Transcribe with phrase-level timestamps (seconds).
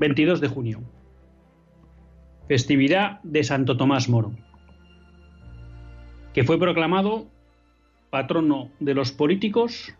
[0.00, 0.80] ...22 de junio...
[2.48, 4.32] ...festividad de Santo Tomás Moro...
[6.32, 7.26] ...que fue proclamado...
[8.08, 9.94] ...patrono de los políticos...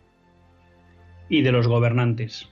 [1.29, 2.49] ...y de los gobernantes...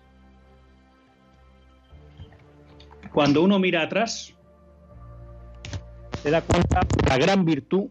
[3.11, 4.35] Cuando uno mira atrás...
[6.21, 7.87] ...se da cuenta de la gran virtud...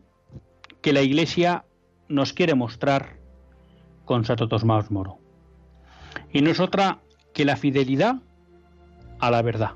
[0.80, 1.64] ...que la Iglesia
[2.08, 3.16] nos quiere mostrar...
[4.04, 5.18] ...con Santo Tomás Moro...
[6.32, 7.00] ...y no es otra
[7.34, 8.22] que la fidelidad
[9.20, 9.72] a la verdad.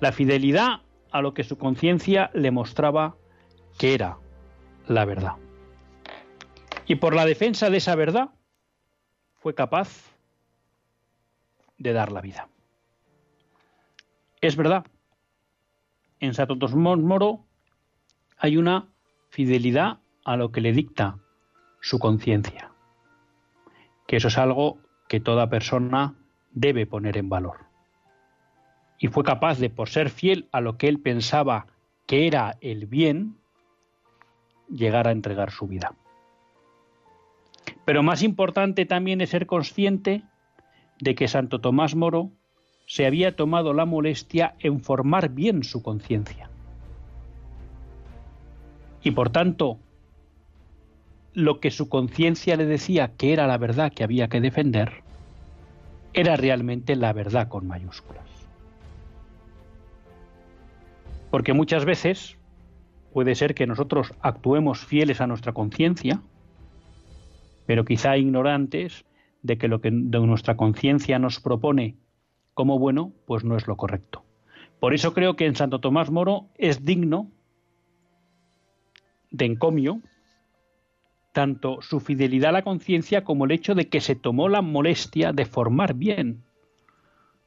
[0.00, 3.16] La fidelidad a lo que su conciencia le mostraba
[3.78, 4.18] que era
[4.88, 5.36] la verdad.
[6.86, 8.30] Y por la defensa de esa verdad
[9.36, 10.14] fue capaz
[11.78, 12.48] de dar la vida.
[14.40, 14.84] Es verdad,
[16.20, 17.44] en Santo Moro
[18.36, 18.88] hay una
[19.30, 21.18] fidelidad a lo que le dicta
[21.80, 22.72] su conciencia,
[24.06, 26.14] que eso es algo que toda persona
[26.52, 27.63] debe poner en valor
[29.04, 31.66] y fue capaz de, por ser fiel a lo que él pensaba
[32.06, 33.36] que era el bien,
[34.70, 35.92] llegar a entregar su vida.
[37.84, 40.22] Pero más importante también es ser consciente
[41.00, 42.30] de que Santo Tomás Moro
[42.86, 46.48] se había tomado la molestia en formar bien su conciencia.
[49.02, 49.80] Y por tanto,
[51.34, 55.02] lo que su conciencia le decía que era la verdad que había que defender,
[56.14, 58.33] era realmente la verdad con mayúsculas.
[61.34, 62.38] Porque muchas veces
[63.12, 66.22] puede ser que nosotros actuemos fieles a nuestra conciencia,
[67.66, 69.04] pero quizá ignorantes
[69.42, 71.96] de que lo que nuestra conciencia nos propone
[72.54, 74.22] como bueno, pues no es lo correcto.
[74.78, 77.32] Por eso creo que en Santo Tomás Moro es digno
[79.32, 80.02] de encomio
[81.32, 85.32] tanto su fidelidad a la conciencia como el hecho de que se tomó la molestia
[85.32, 86.44] de formar bien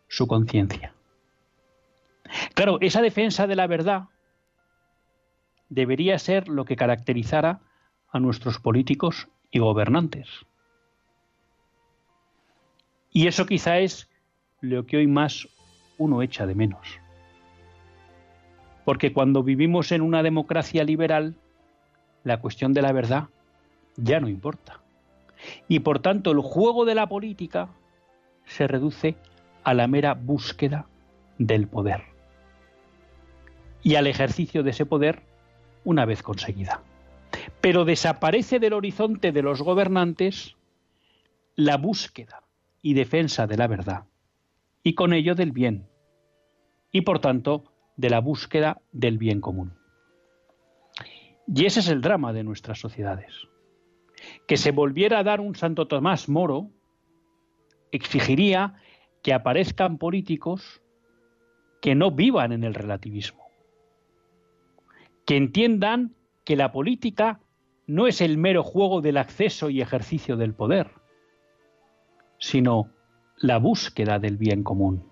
[0.09, 0.96] su conciencia.
[2.53, 4.05] Claro, esa defensa de la verdad
[5.69, 7.61] debería ser lo que caracterizara
[8.09, 10.27] a nuestros políticos y gobernantes.
[13.11, 14.09] Y eso quizá es
[14.61, 15.47] lo que hoy más
[15.97, 16.99] uno echa de menos.
[18.85, 21.35] Porque cuando vivimos en una democracia liberal,
[22.23, 23.29] la cuestión de la verdad
[23.95, 24.81] ya no importa.
[25.67, 27.69] Y por tanto el juego de la política
[28.45, 29.15] se reduce
[29.63, 30.87] a la mera búsqueda
[31.37, 32.16] del poder
[33.83, 35.23] y al ejercicio de ese poder
[35.83, 36.81] una vez conseguida.
[37.61, 40.55] Pero desaparece del horizonte de los gobernantes
[41.55, 42.43] la búsqueda
[42.81, 44.05] y defensa de la verdad,
[44.83, 45.87] y con ello del bien,
[46.91, 49.73] y por tanto de la búsqueda del bien común.
[51.47, 53.33] Y ese es el drama de nuestras sociedades.
[54.47, 56.69] Que se volviera a dar un Santo Tomás Moro
[57.91, 58.75] exigiría
[59.23, 60.81] que aparezcan políticos
[61.81, 63.46] que no vivan en el relativismo,
[65.27, 66.15] que entiendan
[66.45, 67.41] que la política
[67.85, 70.89] no es el mero juego del acceso y ejercicio del poder,
[72.39, 72.89] sino
[73.35, 75.03] la búsqueda del bien común,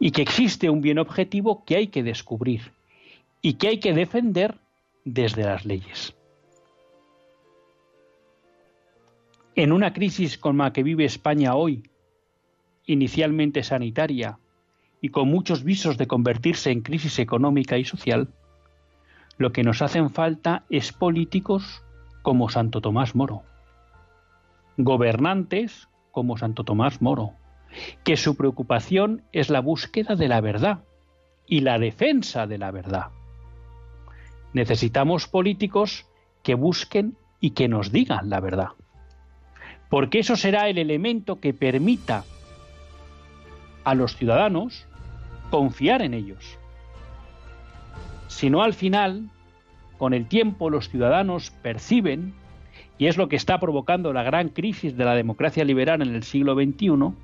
[0.00, 2.72] y que existe un bien objetivo que hay que descubrir
[3.40, 4.58] y que hay que defender
[5.04, 6.16] desde las leyes.
[9.54, 11.84] En una crisis como la que vive España hoy,
[12.84, 14.40] inicialmente sanitaria
[15.00, 18.28] y con muchos visos de convertirse en crisis económica y social,
[19.42, 21.82] lo que nos hacen falta es políticos
[22.22, 23.42] como Santo Tomás Moro,
[24.76, 27.32] gobernantes como Santo Tomás Moro,
[28.04, 30.84] que su preocupación es la búsqueda de la verdad
[31.44, 33.06] y la defensa de la verdad.
[34.52, 36.06] Necesitamos políticos
[36.44, 38.68] que busquen y que nos digan la verdad,
[39.90, 42.22] porque eso será el elemento que permita
[43.82, 44.86] a los ciudadanos
[45.50, 46.61] confiar en ellos
[48.32, 49.28] sino al final,
[49.98, 52.34] con el tiempo los ciudadanos perciben
[52.98, 56.22] y es lo que está provocando la gran crisis de la democracia liberal en el
[56.22, 57.14] siglo XXI,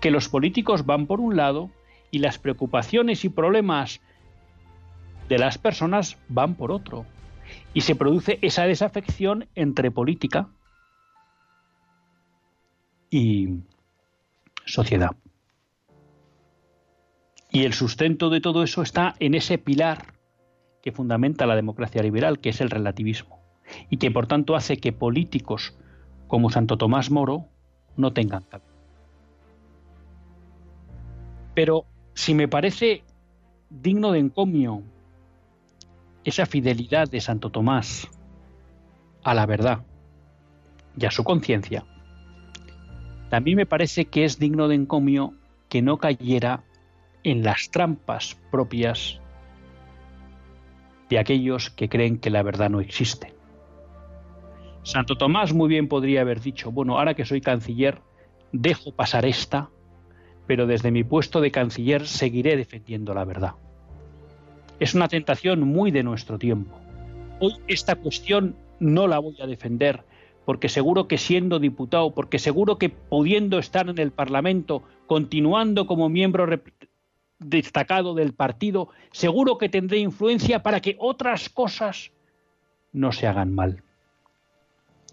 [0.00, 1.70] que los políticos van por un lado
[2.10, 4.00] y las preocupaciones y problemas
[5.28, 7.04] de las personas van por otro.
[7.74, 10.48] Y se produce esa desafección entre política
[13.10, 13.48] y
[14.64, 15.16] sociedad.
[17.50, 20.13] Y el sustento de todo eso está en ese pilar
[20.84, 23.40] que fundamenta la democracia liberal, que es el relativismo,
[23.88, 25.74] y que por tanto hace que políticos
[26.28, 27.46] como Santo Tomás Moro
[27.96, 28.68] no tengan cabida.
[31.54, 33.02] Pero si me parece
[33.70, 34.82] digno de encomio
[36.22, 38.10] esa fidelidad de Santo Tomás
[39.22, 39.86] a la verdad
[40.98, 41.86] y a su conciencia,
[43.30, 45.32] también me parece que es digno de encomio
[45.70, 46.62] que no cayera
[47.22, 49.22] en las trampas propias
[51.08, 53.34] de aquellos que creen que la verdad no existe.
[54.82, 58.00] Santo Tomás muy bien podría haber dicho, bueno, ahora que soy canciller,
[58.52, 59.70] dejo pasar esta,
[60.46, 63.54] pero desde mi puesto de canciller seguiré defendiendo la verdad.
[64.80, 66.78] Es una tentación muy de nuestro tiempo.
[67.40, 70.04] Hoy esta cuestión no la voy a defender,
[70.44, 76.08] porque seguro que siendo diputado, porque seguro que pudiendo estar en el Parlamento, continuando como
[76.08, 76.46] miembro
[77.38, 82.12] destacado del partido, seguro que tendré influencia para que otras cosas
[82.92, 83.82] no se hagan mal.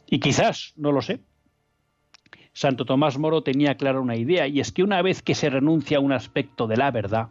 [0.07, 1.21] Y quizás, no lo sé,
[2.53, 5.97] Santo Tomás Moro tenía clara una idea, y es que una vez que se renuncia
[5.97, 7.29] a un aspecto de la verdad,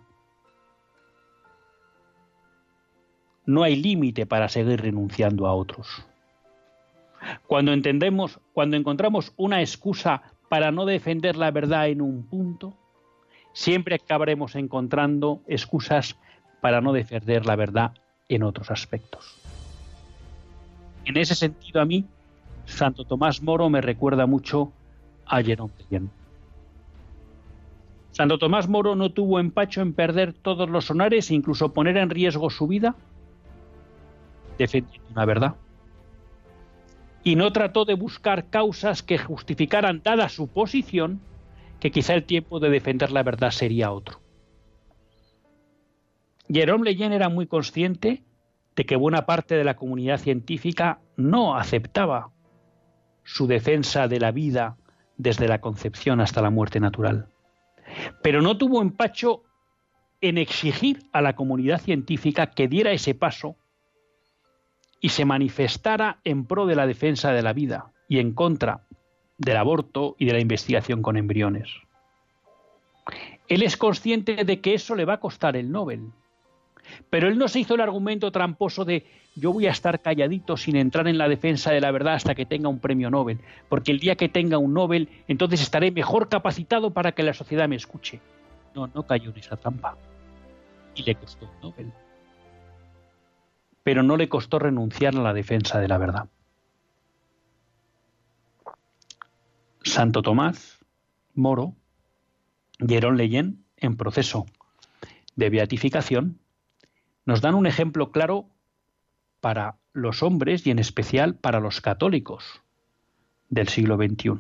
[3.45, 6.07] no hay límite para seguir renunciando a otros.
[7.47, 12.80] Cuando entendemos, cuando encontramos una excusa para no defender la verdad en un punto,
[13.53, 16.17] siempre acabaremos encontrando excusas
[16.61, 17.93] para no defender la verdad
[18.29, 19.37] en otros aspectos.
[21.05, 22.05] En ese sentido, a mí,
[22.67, 24.73] Santo Tomás Moro me recuerda mucho
[25.27, 25.73] a Jerome
[28.13, 32.11] Santo Tomás Moro no tuvo empacho en perder todos los honores e incluso poner en
[32.11, 32.95] riesgo su vida
[34.59, 35.55] defendiendo una verdad.
[37.25, 41.21] Y no trató de buscar causas que justificaran, dada su posición,
[41.81, 44.21] que quizá el tiempo de defender la verdad sería otro.
[46.49, 48.25] Jerome Leyen era muy consciente
[48.77, 52.33] de que buena parte de la comunidad científica no aceptaba
[53.25, 54.77] su defensa de la vida
[55.17, 57.29] desde la concepción hasta la muerte natural.
[58.23, 59.43] Pero no tuvo empacho
[60.21, 63.57] en exigir a la comunidad científica que diera ese paso
[65.01, 68.87] y se manifestara en pro de la defensa de la vida y en contra
[69.41, 71.69] del aborto y de la investigación con embriones.
[73.49, 76.13] Él es consciente de que eso le va a costar el Nobel,
[77.09, 80.77] pero él no se hizo el argumento tramposo de yo voy a estar calladito sin
[80.77, 83.99] entrar en la defensa de la verdad hasta que tenga un premio Nobel, porque el
[83.99, 88.21] día que tenga un Nobel, entonces estaré mejor capacitado para que la sociedad me escuche.
[88.75, 89.97] No, no cayó en esa trampa.
[90.95, 91.93] Y le costó el Nobel.
[93.83, 96.29] Pero no le costó renunciar a la defensa de la verdad.
[99.83, 100.79] Santo Tomás,
[101.35, 101.75] Moro,
[102.79, 104.47] Jerón Leyen, en proceso
[105.37, 106.39] de beatificación,
[107.25, 108.49] nos dan un ejemplo claro
[109.41, 112.63] para los hombres y en especial para los católicos
[113.49, 114.33] del siglo XXI.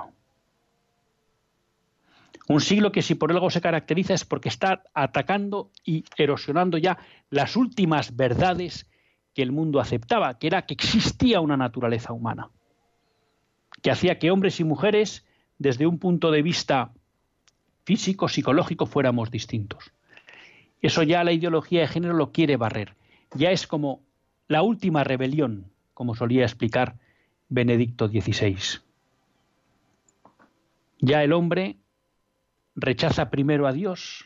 [2.48, 6.98] Un siglo que si por algo se caracteriza es porque está atacando y erosionando ya
[7.30, 8.88] las últimas verdades
[9.34, 12.50] que el mundo aceptaba, que era que existía una naturaleza humana,
[13.82, 15.24] que hacía que hombres y mujeres,
[15.60, 16.90] desde un punto de vista
[17.84, 19.92] físico, psicológico, fuéramos distintos.
[20.80, 22.96] Eso ya la ideología de género lo quiere barrer.
[23.34, 24.00] Ya es como
[24.48, 26.96] la última rebelión, como solía explicar
[27.50, 28.80] Benedicto XVI.
[30.98, 31.76] Ya el hombre
[32.74, 34.24] rechaza primero a Dios,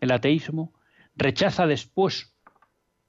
[0.00, 0.72] el ateísmo,
[1.14, 2.34] rechaza después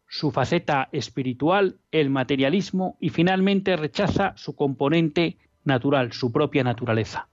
[0.09, 7.29] su faceta espiritual, el materialismo, y finalmente rechaza su componente natural, su propia naturaleza,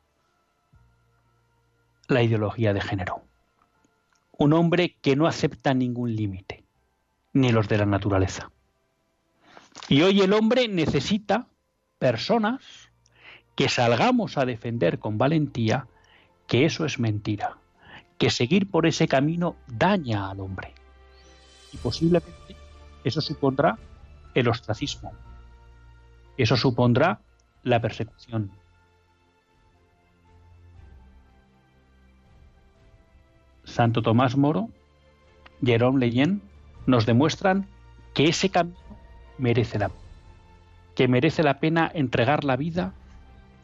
[2.10, 3.22] la ideología de género
[4.40, 6.64] un hombre que no acepta ningún límite,
[7.34, 8.50] ni los de la naturaleza.
[9.86, 11.46] Y hoy el hombre necesita
[11.98, 12.62] personas
[13.54, 15.88] que salgamos a defender con valentía
[16.46, 17.58] que eso es mentira,
[18.16, 20.72] que seguir por ese camino daña al hombre.
[21.74, 22.56] Y posiblemente
[23.04, 23.78] eso supondrá
[24.32, 25.12] el ostracismo,
[26.38, 27.20] eso supondrá
[27.62, 28.52] la persecución,
[33.70, 34.68] Santo Tomás Moro,
[35.62, 36.42] Jerome Leyen,
[36.86, 37.66] nos demuestran
[38.14, 38.78] que ese camino
[39.38, 39.90] merece la
[40.94, 42.92] que merece la pena entregar la vida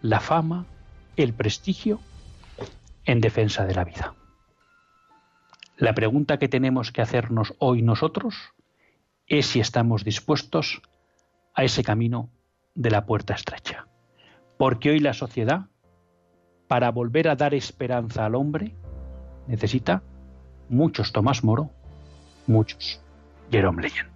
[0.03, 0.67] la fama,
[1.17, 2.01] el prestigio
[3.05, 4.15] en defensa de la vida.
[5.77, 8.37] La pregunta que tenemos que hacernos hoy nosotros
[9.27, 10.81] es si estamos dispuestos
[11.55, 12.31] a ese camino
[12.75, 13.89] de la puerta estrecha.
[14.59, 15.67] Porque hoy la sociedad,
[16.69, 18.75] para volver a dar esperanza al hombre,
[19.47, 20.03] necesita
[20.69, 21.71] muchos Tomás Moro,
[22.47, 23.01] muchos
[23.51, 24.16] Jerome Leyen.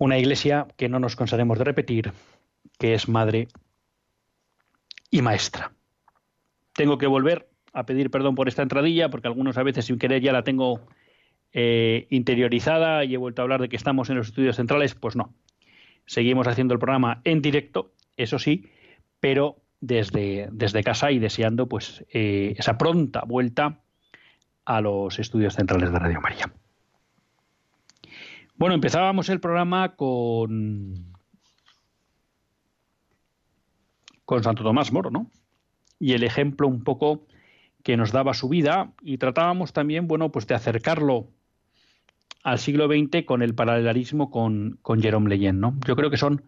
[0.00, 2.14] Una iglesia que no nos cansaremos de repetir,
[2.78, 3.48] que es madre
[5.10, 5.72] y maestra.
[6.72, 10.22] Tengo que volver a pedir perdón por esta entradilla, porque algunos a veces sin querer
[10.22, 10.80] ya la tengo
[11.52, 14.94] eh, interiorizada y he vuelto a hablar de que estamos en los estudios centrales.
[14.94, 15.34] Pues no.
[16.06, 18.70] Seguimos haciendo el programa en directo, eso sí,
[19.20, 23.82] pero desde, desde casa y deseando pues eh, esa pronta vuelta
[24.64, 26.50] a los estudios centrales de Radio María.
[28.60, 31.14] Bueno, empezábamos el programa con
[34.26, 35.30] con Santo Tomás Moro, ¿no?
[35.98, 37.26] Y el ejemplo un poco
[37.82, 41.28] que nos daba su vida y tratábamos también, bueno, pues de acercarlo
[42.42, 45.78] al siglo XX con el paralelismo con, con Jerome Leyen, ¿no?
[45.86, 46.44] Yo creo que son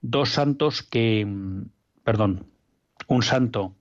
[0.00, 1.28] dos santos que,
[2.02, 2.46] perdón,
[3.06, 3.76] un santo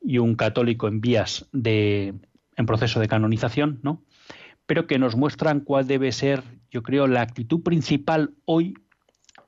[0.00, 2.14] y un católico en vías de,
[2.56, 4.04] en proceso de canonización, ¿no?
[4.72, 8.72] Pero que nos muestran cuál debe ser, yo creo, la actitud principal hoy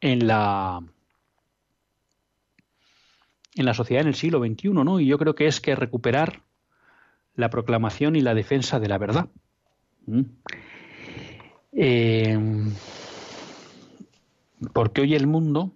[0.02, 0.82] en la
[3.54, 5.00] en la sociedad en el siglo XXI, ¿no?
[5.00, 6.42] Y yo creo que es que recuperar
[7.36, 9.30] la proclamación y la defensa de la verdad.
[10.04, 10.24] ¿Mm?
[11.72, 12.38] Eh,
[14.74, 15.72] porque hoy el mundo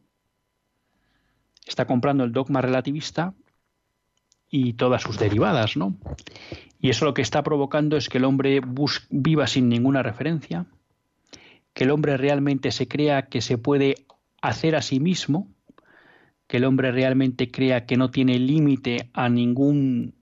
[1.67, 3.33] está comprando el dogma relativista
[4.50, 5.97] y todas sus derivadas, ¿no?
[6.81, 8.61] Y eso lo que está provocando es que el hombre
[9.11, 10.67] viva sin ninguna referencia,
[11.75, 14.07] que el hombre realmente se crea que se puede
[14.40, 15.49] hacer a sí mismo,
[16.47, 20.14] que el hombre realmente crea que no tiene límite a ningún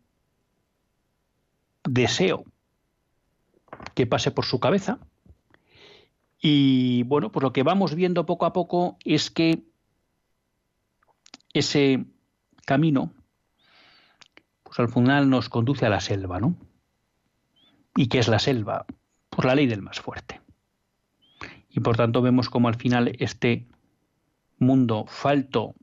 [1.84, 2.44] deseo
[3.94, 4.98] que pase por su cabeza.
[6.40, 9.62] Y bueno, pues lo que vamos viendo poco a poco es que
[11.52, 12.04] ese
[12.66, 13.12] camino
[14.76, 16.54] pues al final nos conduce a la selva, ¿no?
[17.96, 18.84] ¿Y qué es la selva?
[19.30, 20.42] Pues la ley del más fuerte.
[21.70, 23.66] Y por tanto vemos como al final este
[24.58, 25.74] mundo falto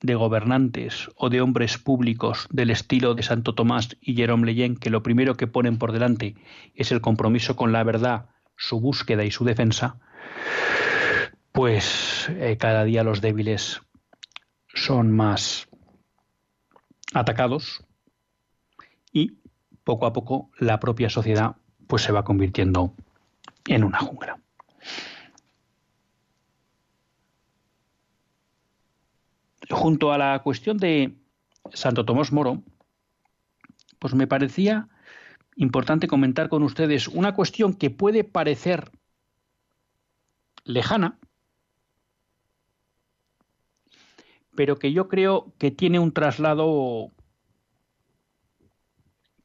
[0.00, 4.90] de gobernantes o de hombres públicos del estilo de Santo Tomás y Jerome Leyen, que
[4.90, 6.36] lo primero que ponen por delante
[6.74, 8.26] es el compromiso con la verdad,
[8.56, 9.98] su búsqueda y su defensa,
[11.50, 13.80] pues eh, cada día los débiles
[14.74, 15.68] son más
[17.14, 17.84] atacados
[19.12, 19.36] y
[19.84, 22.94] poco a poco la propia sociedad pues se va convirtiendo
[23.66, 24.40] en una jungla.
[29.70, 31.14] Junto a la cuestión de
[31.72, 32.62] Santo Tomás Moro,
[33.98, 34.88] pues me parecía
[35.56, 38.90] importante comentar con ustedes una cuestión que puede parecer
[40.64, 41.18] lejana,
[44.54, 47.10] pero que yo creo que tiene un traslado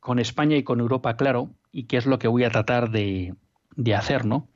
[0.07, 3.35] con España y con Europa, claro, y que es lo que voy a tratar de,
[3.75, 4.47] de hacer, ¿no?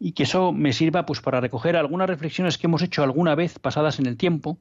[0.00, 3.60] Y que eso me sirva pues para recoger algunas reflexiones que hemos hecho alguna vez
[3.60, 4.58] pasadas en el tiempo,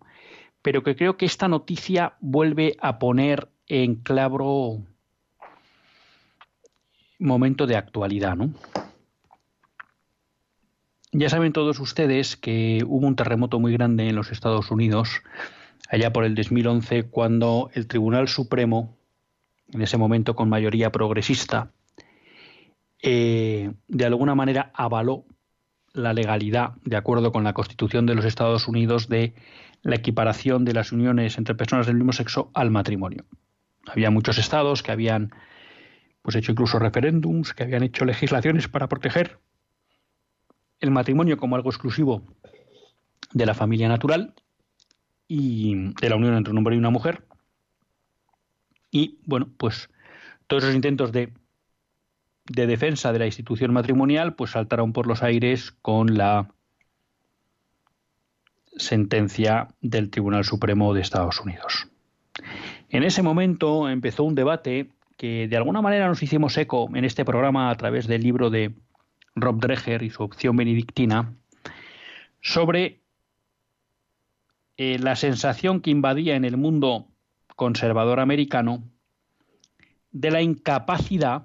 [0.62, 4.84] pero que creo que esta noticia vuelve a poner en claro
[7.17, 8.53] momento de actualidad, ¿no?
[11.12, 15.24] Ya saben todos ustedes que hubo un terremoto muy grande en los Estados Unidos
[15.89, 18.96] allá por el 2011 cuando el Tribunal Supremo
[19.74, 21.72] en ese momento con mayoría progresista,
[23.01, 25.25] eh, de alguna manera avaló
[25.94, 29.34] la legalidad, de acuerdo con la Constitución de los Estados Unidos, de
[29.84, 33.25] la equiparación de las uniones entre personas del mismo sexo al matrimonio.
[33.86, 35.32] Había muchos estados que habían
[36.22, 39.39] pues hecho incluso referéndums, que habían hecho legislaciones para proteger
[40.80, 42.24] el matrimonio como algo exclusivo
[43.34, 44.34] de la familia natural
[45.27, 47.25] y de la unión entre un hombre y una mujer.
[48.94, 49.90] Y bueno, pues
[50.46, 51.34] todos esos intentos de,
[52.46, 56.54] de defensa de la institución matrimonial pues saltaron por los aires con la
[58.78, 61.88] sentencia del Tribunal Supremo de Estados Unidos.
[62.90, 67.26] En ese momento empezó un debate que de alguna manera nos hicimos eco en este
[67.26, 68.76] programa a través del libro de
[69.36, 71.34] Rob Dreher y su opción benedictina
[72.42, 73.02] sobre
[74.78, 77.08] eh, la sensación que invadía en el mundo
[77.56, 78.84] conservador americano
[80.12, 81.44] de la incapacidad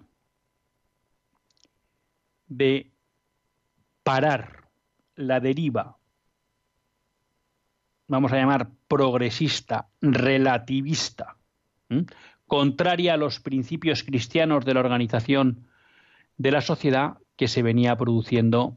[2.47, 2.91] de
[4.03, 4.69] parar
[5.17, 5.99] la deriva,
[8.07, 11.37] vamos a llamar progresista, relativista,
[12.47, 15.69] contraria a los principios cristianos de la organización
[16.37, 18.77] de la sociedad que se venía produciendo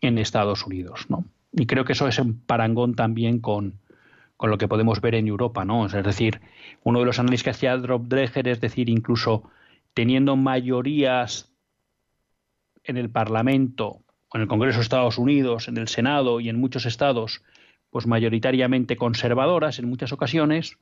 [0.00, 1.06] en Estados Unidos.
[1.08, 1.24] ¿no?
[1.52, 3.80] Y creo que eso es en parangón también con,
[4.42, 5.86] con lo que podemos ver en Europa, ¿no?
[5.86, 6.40] Es decir,
[6.82, 9.48] uno de los análisis que hacía Drop Dreher es decir, incluso
[9.94, 11.52] teniendo mayorías
[12.82, 14.02] en el Parlamento,
[14.34, 17.44] en el Congreso de Estados Unidos, en el Senado y en muchos estados,
[17.90, 20.76] pues mayoritariamente conservadoras en muchas ocasiones,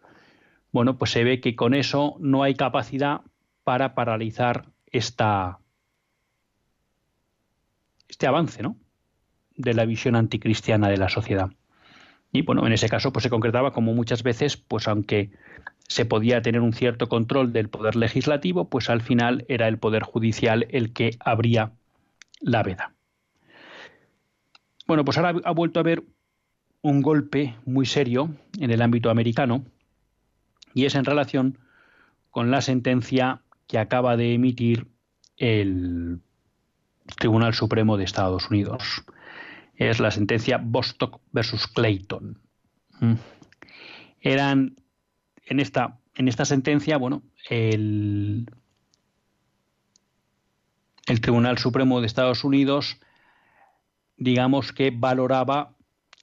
[0.72, 3.20] bueno, pues se ve que con eso no hay capacidad
[3.62, 5.26] para paralizar este
[8.26, 8.78] avance, ¿no?
[9.54, 11.50] de la visión anticristiana de la sociedad.
[12.32, 15.30] Y bueno, en ese caso pues se concretaba como muchas veces, pues aunque
[15.88, 20.04] se podía tener un cierto control del poder legislativo, pues al final era el poder
[20.04, 21.72] judicial el que abría
[22.40, 22.94] la veda.
[24.86, 26.04] Bueno, pues ahora ha vuelto a haber
[26.82, 29.64] un golpe muy serio en el ámbito americano
[30.74, 31.58] y es en relación
[32.30, 34.86] con la sentencia que acaba de emitir
[35.36, 36.20] el
[37.16, 39.04] Tribunal Supremo de Estados Unidos
[39.88, 42.38] es la sentencia Bostock versus Clayton.
[43.00, 43.14] Mm.
[44.20, 44.76] Eran
[45.46, 48.46] en esta, en esta sentencia, bueno, el,
[51.06, 52.98] el Tribunal Supremo de Estados Unidos,
[54.18, 55.74] digamos que valoraba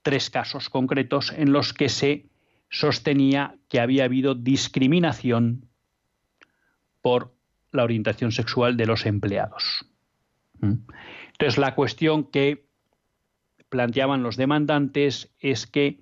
[0.04, 2.28] tres casos concretos en los que se
[2.70, 5.67] sostenía que había habido discriminación
[7.02, 7.34] por
[7.72, 9.84] la orientación sexual de los empleados.
[10.60, 10.76] Mm.
[11.32, 12.66] Entonces, la cuestión que
[13.69, 15.99] planteaban los demandantes es que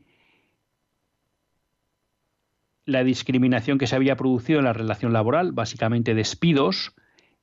[2.86, 6.93] la discriminación que se había producido en la relación laboral, básicamente despidos,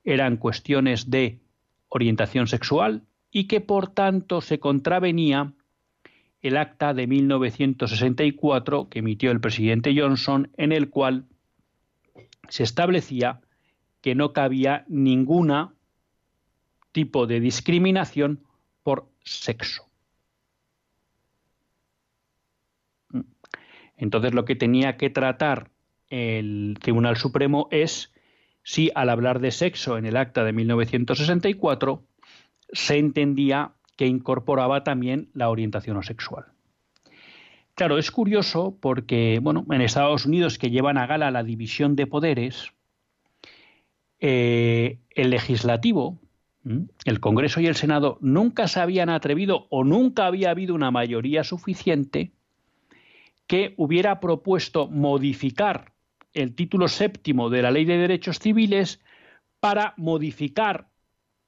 [0.05, 1.41] eran cuestiones de
[1.89, 5.53] orientación sexual y que por tanto se contravenía
[6.41, 11.27] el acta de 1964 que emitió el presidente Johnson en el cual
[12.49, 13.41] se establecía
[14.01, 15.75] que no cabía ninguna
[16.91, 18.45] tipo de discriminación
[18.83, 19.92] por sexo.
[23.97, 25.71] Entonces lo que tenía que tratar
[26.09, 28.13] el Tribunal Supremo es
[28.63, 32.05] si al hablar de sexo en el acta de 1964
[32.73, 36.47] se entendía que incorporaba también la orientación sexual.
[37.75, 42.07] Claro, es curioso porque, bueno, en Estados Unidos que llevan a gala la división de
[42.07, 42.73] poderes,
[44.21, 46.19] eh, el legislativo,
[47.05, 51.43] el Congreso y el Senado nunca se habían atrevido o nunca había habido una mayoría
[51.43, 52.33] suficiente
[53.47, 55.93] que hubiera propuesto modificar
[56.33, 59.01] el título séptimo de la Ley de Derechos Civiles
[59.61, 60.89] para modificar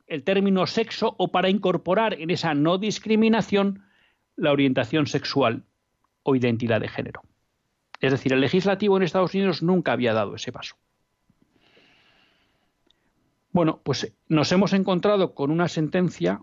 [0.07, 3.83] el término sexo o para incorporar en esa no discriminación
[4.37, 5.65] la orientación sexual
[6.23, 7.23] o identidad de género.
[8.01, 10.77] Es decir, el legislativo en Estados Unidos nunca había dado ese paso.
[13.53, 16.43] Bueno, pues nos hemos encontrado con una sentencia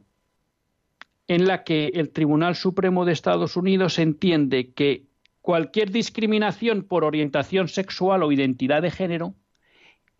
[1.27, 5.10] en la que el Tribunal Supremo de Estados Unidos entiende que
[5.41, 9.35] cualquier discriminación por orientación sexual o identidad de género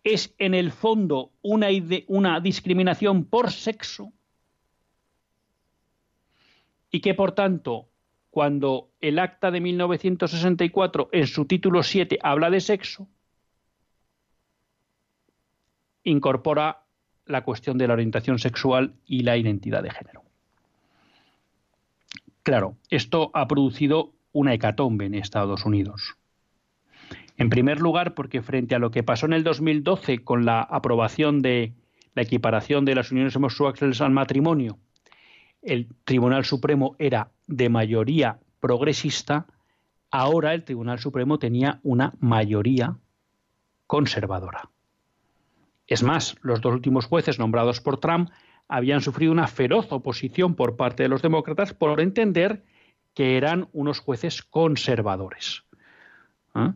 [0.04, 4.12] es en el fondo una, discriminación por sexo
[6.90, 7.88] y que por tanto
[8.30, 13.06] cuando el acta de 1964 en su título 7 habla de sexo,
[16.02, 16.84] incorpora
[17.26, 20.24] la cuestión de la orientación sexual y la identidad de género.
[22.42, 26.16] Claro, esto ha producido una hecatombe en Estados Unidos.
[27.36, 31.40] En primer lugar, porque frente a lo que pasó en el 2012 con la aprobación
[31.42, 31.72] de
[32.14, 34.78] la equiparación de las uniones homosexuales al matrimonio,
[35.62, 39.46] el Tribunal Supremo era de mayoría progresista,
[40.10, 42.96] ahora el Tribunal Supremo tenía una mayoría
[43.86, 44.70] conservadora.
[45.86, 48.30] Es más, los dos últimos jueces nombrados por Trump
[48.68, 52.62] habían sufrido una feroz oposición por parte de los demócratas por entender
[53.14, 55.64] que eran unos jueces conservadores.
[56.54, 56.74] ¿Ah?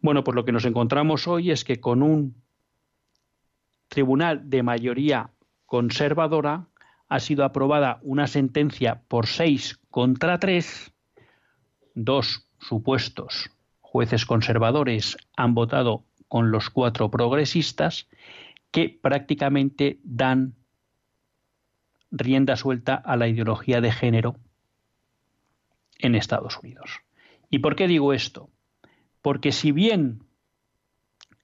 [0.00, 2.42] Bueno, pues lo que nos encontramos hoy es que con un
[3.88, 5.30] tribunal de mayoría
[5.64, 6.66] conservadora
[7.08, 10.92] ha sido aprobada una sentencia por seis contra tres,
[11.94, 13.50] dos supuestos
[13.96, 18.08] jueces conservadores han votado con los cuatro progresistas
[18.70, 20.54] que prácticamente dan
[22.10, 24.36] rienda suelta a la ideología de género
[25.98, 27.00] en Estados Unidos.
[27.50, 28.50] ¿Y por qué digo esto?
[29.22, 30.22] Porque si bien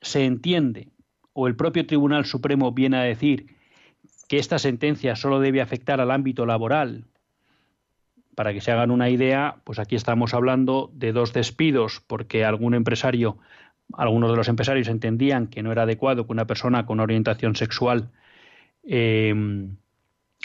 [0.00, 0.88] se entiende,
[1.32, 3.56] o el propio Tribunal Supremo viene a decir
[4.28, 7.04] que esta sentencia solo debe afectar al ámbito laboral,
[8.34, 12.74] para que se hagan una idea, pues aquí estamos hablando de dos despidos porque algún
[12.74, 13.38] empresario,
[13.92, 18.10] algunos de los empresarios entendían que no era adecuado que una persona con orientación sexual
[18.84, 19.34] eh,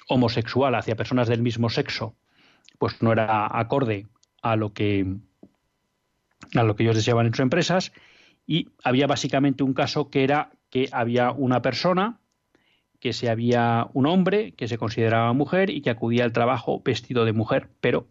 [0.09, 2.15] homosexual hacia personas del mismo sexo
[2.77, 4.07] pues no era acorde
[4.41, 5.05] a lo que
[6.55, 7.91] a lo que ellos deseaban en sus empresas
[8.45, 12.19] y había básicamente un caso que era que había una persona
[12.99, 17.25] que se había un hombre que se consideraba mujer y que acudía al trabajo vestido
[17.25, 18.07] de mujer, pero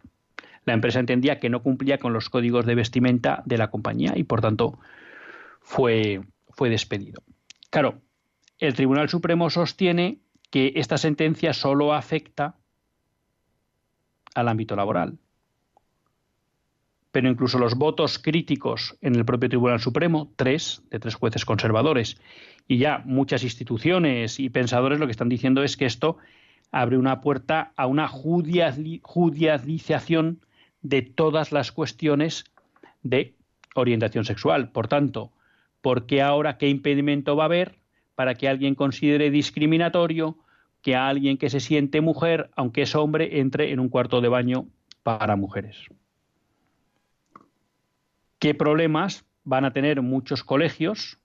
[0.65, 4.23] la empresa entendía que no cumplía con los códigos de vestimenta de la compañía y
[4.23, 4.79] por tanto
[5.61, 7.21] fue, fue despedido.
[7.69, 8.01] Claro,
[8.59, 12.55] el Tribunal Supremo sostiene que esta sentencia solo afecta
[14.37, 15.17] al ámbito laboral.
[17.11, 22.21] Pero incluso los votos críticos en el propio Tribunal Supremo, tres de tres jueces conservadores,
[22.67, 26.17] y ya muchas instituciones y pensadores lo que están diciendo es que esto
[26.71, 30.41] abre una puerta a una judicialización
[30.83, 32.45] de todas las cuestiones
[33.01, 33.33] de
[33.73, 34.71] orientación sexual.
[34.71, 35.31] Por tanto,
[35.81, 37.79] ¿por qué ahora qué impedimento va a haber
[38.13, 40.37] para que alguien considere discriminatorio
[40.87, 44.67] que alguien que se siente mujer, aunque es hombre, entre en un cuarto de baño
[45.03, 45.75] para mujeres.
[48.39, 51.19] ¿Qué problemas van a tener muchos colegios,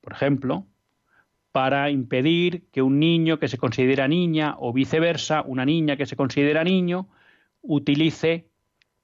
[0.00, 0.66] por ejemplo,
[1.52, 6.16] para impedir que un niño que se considera niña o viceversa, una niña que se
[6.16, 7.06] considera niño,
[7.62, 8.48] utilice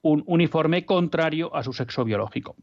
[0.01, 2.57] un uniforme contrario a su sexo biológico?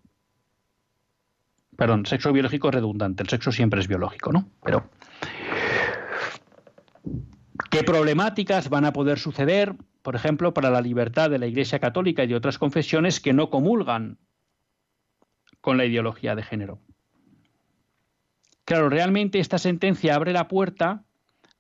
[1.75, 4.47] Perdón, sexo biológico es redundante, el sexo siempre es biológico, ¿no?
[4.63, 4.91] Pero
[7.71, 12.25] ¿Qué problemáticas van a poder suceder, por ejemplo, para la libertad de la Iglesia Católica
[12.25, 14.19] y de otras confesiones que no comulgan
[15.61, 16.81] con la ideología de género?
[18.65, 21.05] Claro, realmente esta sentencia abre la puerta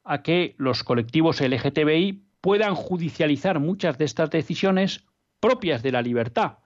[0.04, 5.04] a que los colectivos LGTBI puedan judicializar muchas de estas decisiones
[5.40, 6.58] propias de la libertad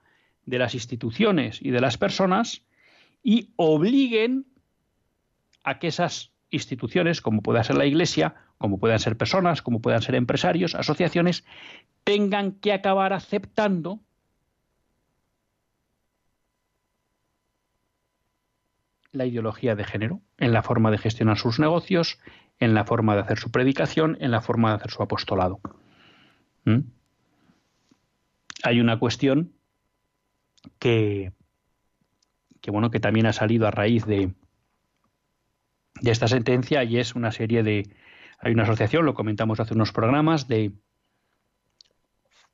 [0.45, 2.63] de las instituciones y de las personas
[3.21, 4.45] y obliguen
[5.63, 10.01] a que esas instituciones, como pueda ser la Iglesia, como puedan ser personas, como puedan
[10.01, 11.45] ser empresarios, asociaciones,
[12.03, 13.99] tengan que acabar aceptando
[19.11, 22.19] la ideología de género en la forma de gestionar sus negocios,
[22.59, 25.59] en la forma de hacer su predicación, en la forma de hacer su apostolado.
[26.65, 26.79] ¿Mm?
[28.63, 29.53] Hay una cuestión
[30.79, 31.31] que,
[32.67, 34.33] bueno, que también ha salido a raíz de,
[36.01, 37.89] de esta sentencia y es una serie de,
[38.37, 40.71] hay una asociación, lo comentamos hace unos programas, de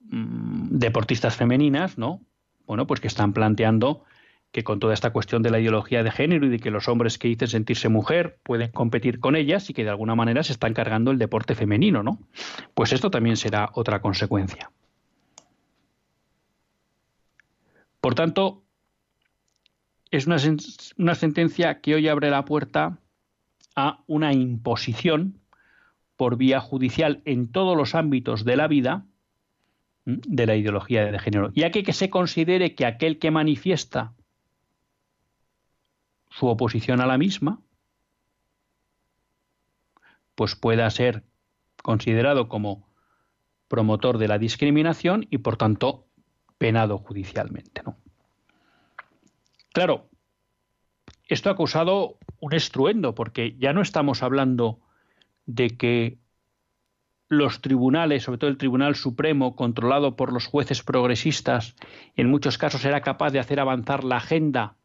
[0.01, 2.21] mm, deportistas femeninas, ¿no?
[2.65, 4.03] Bueno, pues que están planteando
[4.51, 7.17] que con toda esta cuestión de la ideología de género y de que los hombres
[7.17, 10.75] que dicen sentirse mujer pueden competir con ellas y que de alguna manera se están
[10.75, 12.19] cargando el deporte femenino, ¿no?
[12.75, 14.71] Pues esto también será otra consecuencia.
[17.99, 18.63] Por tanto,
[20.11, 20.37] es una,
[20.97, 22.99] una sentencia que hoy abre la puerta
[23.75, 25.39] a una imposición
[26.15, 29.05] por vía judicial en todos los ámbitos de la vida
[30.05, 31.51] de la ideología de género.
[31.55, 34.13] Ya que, que se considere que aquel que manifiesta
[36.29, 37.61] su oposición a la misma,
[40.35, 41.23] pues pueda ser
[41.81, 42.87] considerado como
[43.67, 46.05] promotor de la discriminación y por tanto
[46.57, 47.81] penado judicialmente.
[49.73, 50.09] Claro,
[51.27, 54.79] esto ha causado un estruendo porque ya no estamos hablando
[55.45, 56.17] de que
[57.29, 61.75] los tribunales, sobre todo el Tribunal Supremo, controlado por los jueces progresistas,
[62.15, 64.77] en muchos casos era capaz de hacer avanzar la agenda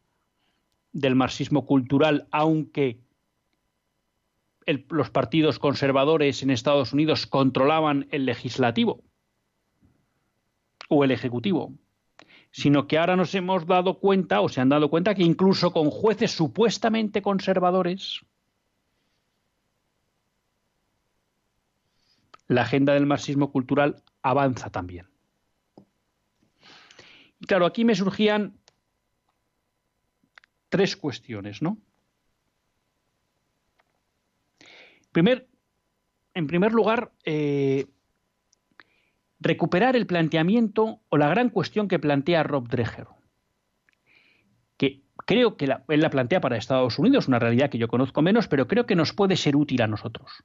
[0.91, 2.99] del marxismo cultural, aunque
[4.89, 9.03] los partidos conservadores en Estados Unidos controlaban el legislativo
[10.89, 11.73] o el ejecutivo,
[12.51, 15.89] sino que ahora nos hemos dado cuenta o se han dado cuenta que incluso con
[15.89, 18.21] jueces supuestamente conservadores,
[22.49, 25.07] la agenda del marxismo cultural avanza también.
[27.39, 28.59] Y claro, aquí me surgían
[30.67, 31.77] tres cuestiones, ¿no?
[35.11, 35.47] Primer,
[36.33, 37.85] en primer lugar, eh,
[39.39, 43.07] recuperar el planteamiento o la gran cuestión que plantea Rob Dreher,
[44.75, 48.47] que creo que él la plantea para Estados Unidos, una realidad que yo conozco menos,
[48.47, 50.43] pero creo que nos puede ser útil a nosotros.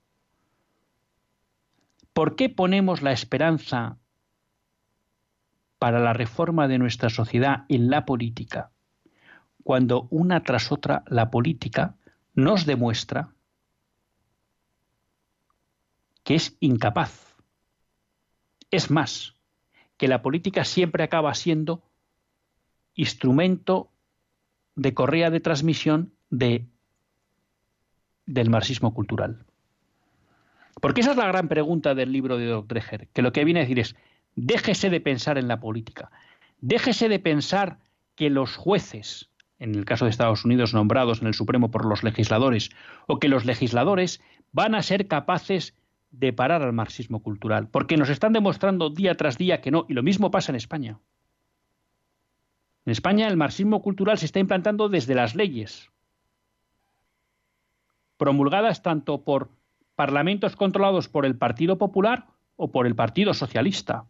[2.15, 3.99] ¿Por qué ponemos la esperanza
[5.81, 8.71] para la reforma de nuestra sociedad en la política
[9.65, 11.97] cuando una tras otra la política
[12.35, 13.35] nos demuestra
[16.23, 17.37] que es incapaz?
[18.71, 19.35] Es más,
[19.97, 21.83] que la política siempre acaba siendo
[22.95, 23.91] instrumento
[24.77, 26.69] de correa de transmisión de,
[28.25, 29.47] del marxismo cultural.
[30.85, 33.63] Porque esa es la gran pregunta del libro de Dreher, que lo que viene a
[33.63, 33.97] decir es,
[34.37, 36.11] déjese de pensar en la política,
[36.61, 37.79] déjese de pensar
[38.17, 42.05] que los jueces, en el caso de Estados Unidos nombrados en el Supremo por los
[42.05, 42.69] legisladores,
[43.07, 44.21] o que los legisladores
[44.53, 45.75] van a ser capaces
[46.11, 49.95] de parar al marxismo cultural, porque nos están demostrando día tras día que no, y
[49.95, 50.99] lo mismo pasa en España.
[52.85, 55.91] En España el marxismo cultural se está implantando desde las leyes,
[58.19, 59.49] promulgadas tanto por
[59.95, 62.27] parlamentos controlados por el Partido Popular
[62.57, 64.07] o por el Partido Socialista.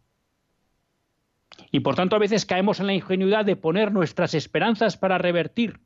[1.71, 5.79] Y por tanto a veces caemos en la ingenuidad de poner nuestras esperanzas para revertir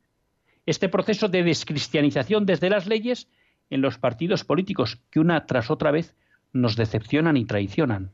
[0.66, 3.28] este proceso de descristianización desde las leyes
[3.70, 6.16] en los partidos políticos que una tras otra vez
[6.52, 8.12] nos decepcionan y traicionan.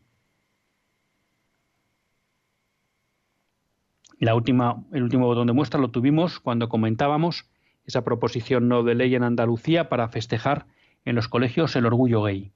[4.19, 7.47] La última, el último botón de muestra lo tuvimos cuando comentábamos
[7.85, 10.67] esa proposición no de ley en Andalucía para festejar
[11.07, 12.53] en los colegios el orgullo gay,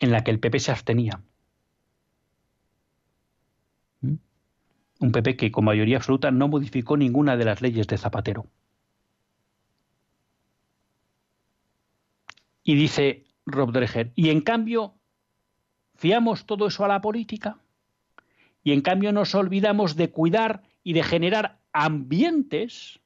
[0.00, 1.22] en la que el PP se abstenía.
[4.00, 4.16] ¿Mm?
[5.00, 8.46] Un PP que con mayoría absoluta no modificó ninguna de las leyes de Zapatero.
[12.64, 14.94] Y dice Rob Dreher, y en cambio
[15.94, 17.58] fiamos todo eso a la política
[18.64, 23.00] y en cambio nos olvidamos de cuidar y de generar ambientes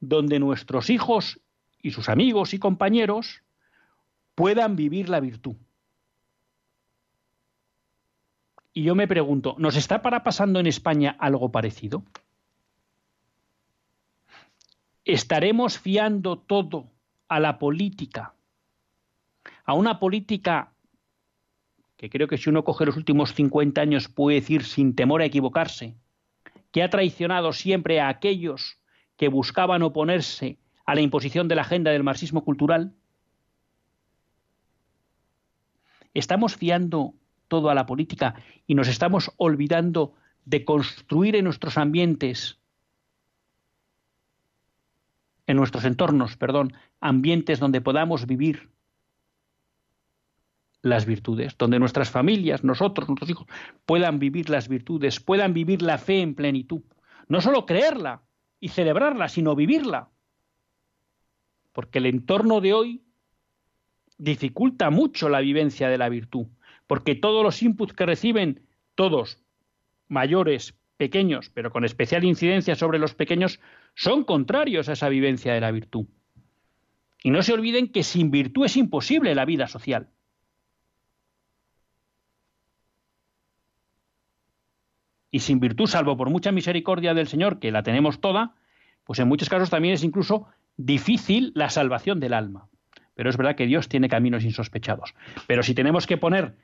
[0.00, 1.40] donde nuestros hijos
[1.82, 3.42] y sus amigos y compañeros
[4.34, 5.56] puedan vivir la virtud.
[8.72, 12.04] Y yo me pregunto, ¿nos está para pasando en España algo parecido?
[15.04, 16.90] ¿Estaremos fiando todo
[17.28, 18.34] a la política?
[19.64, 20.72] A una política
[22.00, 25.26] que creo que si uno coge los últimos 50 años puede decir sin temor a
[25.26, 25.96] equivocarse,
[26.70, 28.78] que ha traicionado siempre a aquellos
[29.18, 30.58] que buscaban oponerse
[30.90, 32.92] a la imposición de la agenda del marxismo cultural?
[36.14, 37.14] ¿Estamos fiando
[37.46, 38.34] todo a la política
[38.66, 42.58] y nos estamos olvidando de construir en nuestros ambientes,
[45.46, 48.72] en nuestros entornos, perdón, ambientes donde podamos vivir
[50.82, 53.46] las virtudes, donde nuestras familias, nosotros, nuestros hijos,
[53.86, 56.82] puedan vivir las virtudes, puedan vivir la fe en plenitud.
[57.28, 58.22] No solo creerla
[58.58, 60.10] y celebrarla, sino vivirla
[61.72, 63.02] porque el entorno de hoy
[64.18, 66.46] dificulta mucho la vivencia de la virtud,
[66.86, 69.42] porque todos los inputs que reciben, todos,
[70.08, 73.60] mayores, pequeños, pero con especial incidencia sobre los pequeños,
[73.94, 76.06] son contrarios a esa vivencia de la virtud.
[77.22, 80.10] Y no se olviden que sin virtud es imposible la vida social.
[85.30, 88.56] Y sin virtud, salvo por mucha misericordia del Señor, que la tenemos toda,
[89.04, 90.48] pues en muchos casos también es incluso
[90.86, 92.68] difícil la salvación del alma.
[93.14, 95.14] Pero es verdad que Dios tiene caminos insospechados.
[95.46, 96.56] Pero si tenemos que poner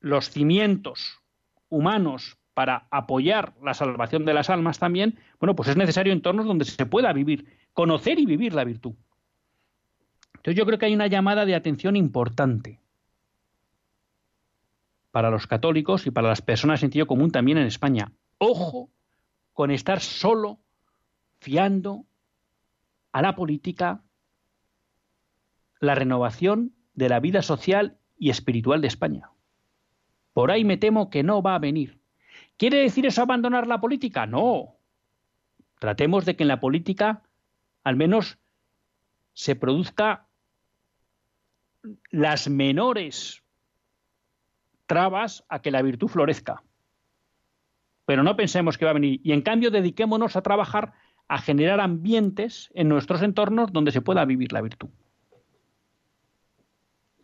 [0.00, 1.20] los cimientos
[1.68, 6.64] humanos para apoyar la salvación de las almas también, bueno, pues es necesario entornos donde
[6.64, 8.94] se pueda vivir, conocer y vivir la virtud.
[10.36, 12.80] Entonces yo creo que hay una llamada de atención importante
[15.10, 18.12] para los católicos y para las personas de sentido común también en España.
[18.38, 18.90] Ojo
[19.52, 20.58] con estar solo
[21.38, 22.04] fiando
[23.16, 24.02] a la política
[25.80, 29.30] la renovación de la vida social y espiritual de España.
[30.34, 31.98] Por ahí me temo que no va a venir.
[32.58, 34.26] ¿Quiere decir eso abandonar la política?
[34.26, 34.76] No.
[35.78, 37.22] Tratemos de que en la política
[37.84, 38.38] al menos
[39.32, 40.26] se produzca
[42.10, 43.42] las menores
[44.84, 46.64] trabas a que la virtud florezca.
[48.04, 49.22] Pero no pensemos que va a venir.
[49.24, 50.92] Y en cambio dediquémonos a trabajar
[51.28, 54.88] a generar ambientes en nuestros entornos donde se pueda vivir la virtud.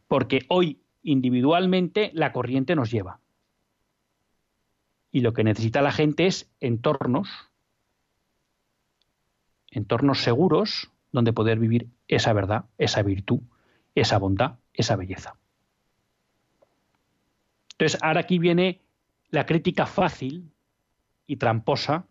[0.08, 3.20] Porque hoy individualmente la corriente nos lleva.
[5.10, 7.28] Y lo que necesita la gente es entornos,
[9.70, 13.40] entornos seguros donde poder vivir esa verdad, esa virtud,
[13.94, 15.36] esa bondad, esa belleza.
[17.72, 18.80] Entonces, ahora aquí viene
[19.30, 20.50] la crítica fácil
[21.26, 22.06] y tramposa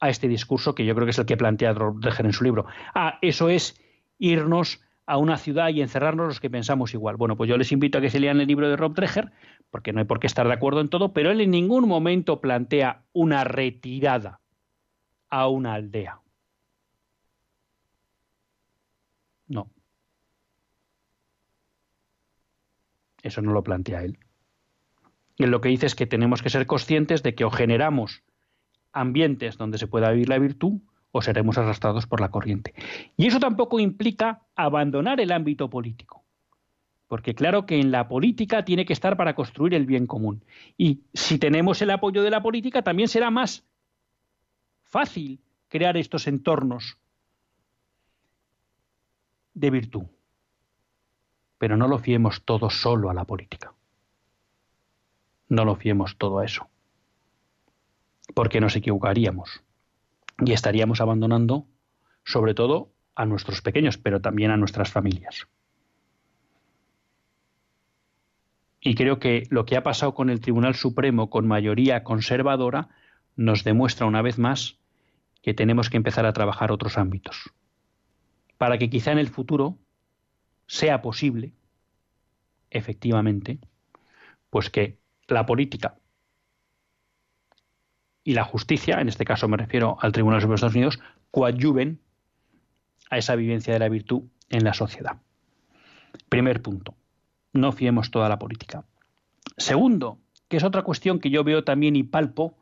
[0.00, 2.66] a este discurso que yo creo que es el que plantea Dreher en su libro.
[2.94, 3.80] Ah, eso es
[4.18, 7.16] irnos a una ciudad y encerrarnos los que pensamos igual.
[7.16, 9.32] Bueno, pues yo les invito a que se lean el libro de Rob Dreher,
[9.70, 12.40] porque no hay por qué estar de acuerdo en todo, pero él en ningún momento
[12.40, 14.40] plantea una retirada
[15.30, 16.20] a una aldea.
[19.46, 19.70] No.
[23.22, 24.18] Eso no lo plantea él.
[25.36, 28.22] Él lo que dice es que tenemos que ser conscientes de que o generamos
[28.94, 30.80] ambientes donde se pueda vivir la virtud,
[31.16, 32.74] o seremos arrastrados por la corriente.
[33.16, 36.24] Y eso tampoco implica abandonar el ámbito político.
[37.06, 40.42] Porque claro que en la política tiene que estar para construir el bien común.
[40.76, 43.64] Y si tenemos el apoyo de la política, también será más
[44.82, 46.98] fácil crear estos entornos
[49.54, 50.06] de virtud.
[51.58, 53.72] Pero no lo fiemos todo solo a la política.
[55.48, 56.68] No lo fiemos todo a eso.
[58.34, 59.62] Porque nos equivocaríamos
[60.44, 61.66] y estaríamos abandonando
[62.24, 65.46] sobre todo a nuestros pequeños, pero también a nuestras familias.
[68.80, 72.88] Y creo que lo que ha pasado con el Tribunal Supremo con mayoría conservadora
[73.36, 74.78] nos demuestra una vez más
[75.42, 77.50] que tenemos que empezar a trabajar otros ámbitos.
[78.58, 79.78] Para que quizá en el futuro
[80.66, 81.52] sea posible,
[82.70, 83.58] efectivamente,
[84.50, 85.96] pues que la política
[88.24, 92.00] y la justicia, en este caso me refiero al Tribunal Supremo de Estados Unidos, coadyuven
[93.10, 95.18] a esa vivencia de la virtud en la sociedad.
[96.30, 96.94] Primer punto,
[97.52, 98.84] no fiemos toda la política.
[99.58, 102.56] Segundo, que es otra cuestión que yo veo también y palpo,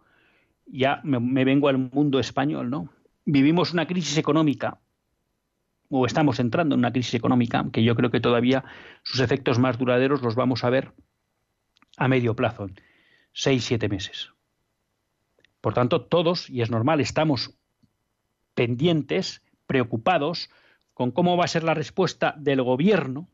[0.67, 2.89] ya me, me vengo al mundo español, ¿no?
[3.25, 4.81] Vivimos una crisis económica,
[5.89, 8.65] o estamos entrando en una crisis económica, que yo creo que todavía
[9.05, 10.93] sus efectos más duraderos los vamos a ver
[11.99, 12.69] a medio plazo,
[13.33, 14.33] seis, siete meses.
[15.63, 17.55] Por tanto, todos, y es normal, estamos
[18.55, 20.51] pendientes, preocupados
[20.93, 23.29] con cómo va a ser la respuesta del gobierno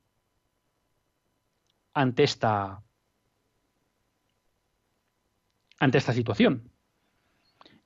[1.95, 2.83] ante esta
[5.81, 6.71] ante esta situación.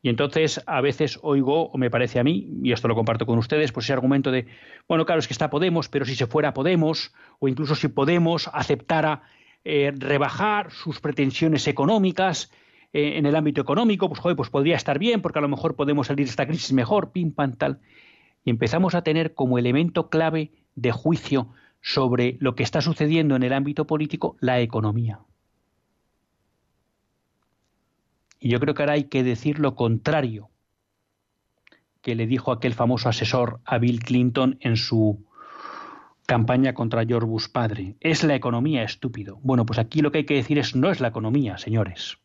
[0.02, 3.38] Y entonces a veces oigo, o me parece a mí, y esto lo comparto con
[3.38, 4.48] ustedes, pues ese argumento de,
[4.88, 8.50] bueno, claro, es que está Podemos, pero si se fuera Podemos, o incluso si Podemos
[8.52, 9.22] aceptara
[9.62, 12.50] eh, rebajar sus pretensiones económicas,
[12.92, 15.76] eh, en el ámbito económico, pues joder, pues podría estar bien, porque a lo mejor
[15.76, 17.80] podemos salir de esta crisis mejor, pim, pam, tal.
[18.44, 21.48] Y empezamos a tener como elemento clave de juicio
[21.80, 25.20] sobre lo que está sucediendo en el ámbito político la economía.
[28.40, 30.50] Y yo creo que ahora hay que decir lo contrario
[32.02, 35.24] que le dijo aquel famoso asesor a Bill Clinton en su
[36.26, 37.96] campaña contra George padre.
[38.00, 39.38] Es la economía, estúpido.
[39.42, 42.18] Bueno, pues aquí lo que hay que decir es no es la economía, señores.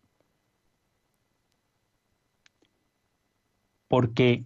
[3.88, 4.46] Porque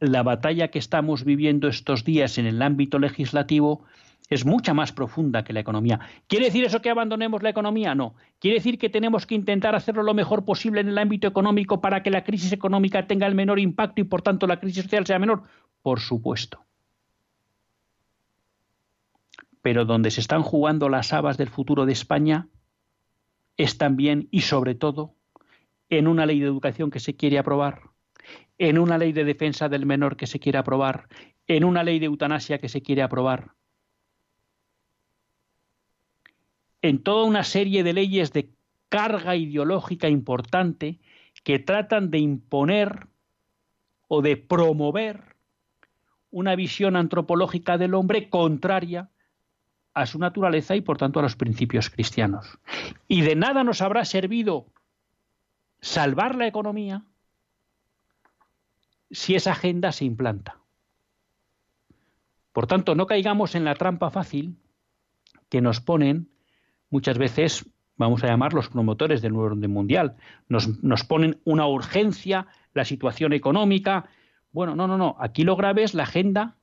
[0.00, 3.84] la batalla que estamos viviendo estos días en el ámbito legislativo
[4.28, 6.00] es mucha más profunda que la economía.
[6.26, 7.94] ¿Quiere decir eso que abandonemos la economía?
[7.94, 8.14] No.
[8.38, 12.02] ¿Quiere decir que tenemos que intentar hacerlo lo mejor posible en el ámbito económico para
[12.02, 15.18] que la crisis económica tenga el menor impacto y por tanto la crisis social sea
[15.18, 15.42] menor?
[15.82, 16.64] Por supuesto.
[19.60, 22.48] Pero donde se están jugando las habas del futuro de España
[23.56, 25.14] es también y sobre todo
[25.90, 27.91] en una ley de educación que se quiere aprobar
[28.58, 31.08] en una ley de defensa del menor que se quiere aprobar,
[31.46, 33.52] en una ley de eutanasia que se quiere aprobar,
[36.82, 38.50] en toda una serie de leyes de
[38.88, 41.00] carga ideológica importante
[41.44, 43.06] que tratan de imponer
[44.08, 45.36] o de promover
[46.30, 49.10] una visión antropológica del hombre contraria
[49.94, 52.58] a su naturaleza y por tanto a los principios cristianos.
[53.08, 54.66] Y de nada nos habrá servido
[55.80, 57.04] salvar la economía
[59.12, 60.58] si esa agenda se implanta.
[62.52, 64.56] Por tanto, no caigamos en la trampa fácil
[65.48, 66.30] que nos ponen
[66.90, 70.16] muchas veces, vamos a llamar los promotores del nuevo orden mundial.
[70.48, 74.08] Nos, nos ponen una urgencia, la situación económica.
[74.50, 75.16] Bueno, no, no, no.
[75.18, 76.56] Aquí lo grave es la agenda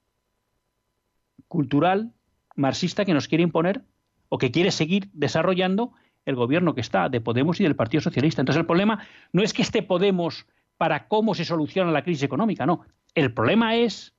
[1.47, 2.13] cultural
[2.55, 3.83] marxista que nos quiere imponer
[4.27, 5.93] o que quiere seguir desarrollando
[6.25, 8.41] el gobierno que está de Podemos y del Partido Socialista.
[8.41, 10.45] Entonces el problema no es que esté Podemos
[10.80, 12.86] para cómo se soluciona la crisis económica, no.
[13.13, 14.15] El problema es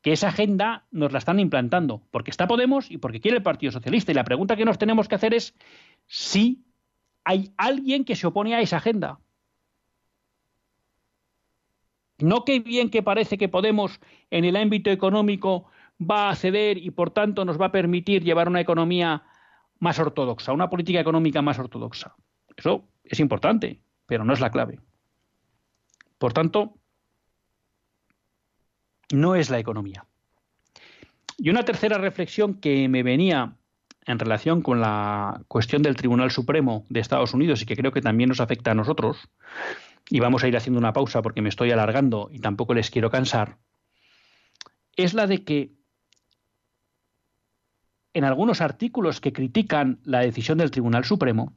[0.00, 3.72] que esa agenda nos la están implantando porque está Podemos y porque quiere el Partido
[3.72, 4.10] Socialista.
[4.10, 5.54] Y la pregunta que nos tenemos que hacer es
[6.06, 6.64] si
[7.24, 9.20] hay alguien que se opone a esa agenda.
[12.20, 14.00] No que bien que parece que Podemos
[14.30, 15.66] en el ámbito económico
[16.00, 19.24] va a ceder y por tanto nos va a permitir llevar una economía
[19.78, 22.16] más ortodoxa, una política económica más ortodoxa.
[22.56, 24.80] Eso es importante, pero no es la clave.
[26.18, 26.74] Por tanto,
[29.12, 30.06] no es la economía.
[31.38, 33.56] Y una tercera reflexión que me venía
[34.06, 38.00] en relación con la cuestión del Tribunal Supremo de Estados Unidos y que creo que
[38.00, 39.28] también nos afecta a nosotros,
[40.08, 43.10] y vamos a ir haciendo una pausa porque me estoy alargando y tampoco les quiero
[43.10, 43.58] cansar,
[44.96, 45.72] es la de que
[48.14, 51.54] en algunos artículos que critican la decisión del Tribunal Supremo,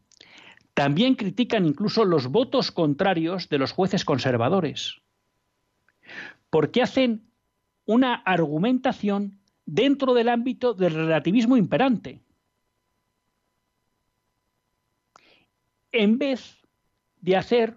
[0.79, 5.01] también critican incluso los votos contrarios de los jueces conservadores,
[6.49, 7.29] porque hacen
[7.85, 12.21] una argumentación dentro del ámbito del relativismo imperante,
[15.91, 16.65] en vez
[17.19, 17.75] de hacer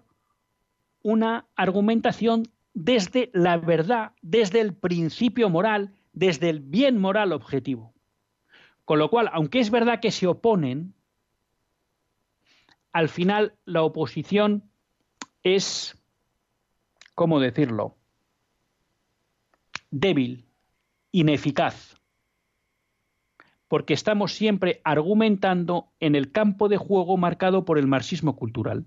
[1.01, 7.93] una argumentación desde la verdad, desde el principio moral, desde el bien moral objetivo.
[8.85, 10.93] Con lo cual, aunque es verdad que se oponen,
[12.93, 14.69] al final la oposición
[15.41, 15.97] es,
[17.15, 17.97] ¿cómo decirlo?,
[19.89, 20.45] débil,
[21.11, 21.99] ineficaz,
[23.67, 28.85] porque estamos siempre argumentando en el campo de juego marcado por el marxismo cultural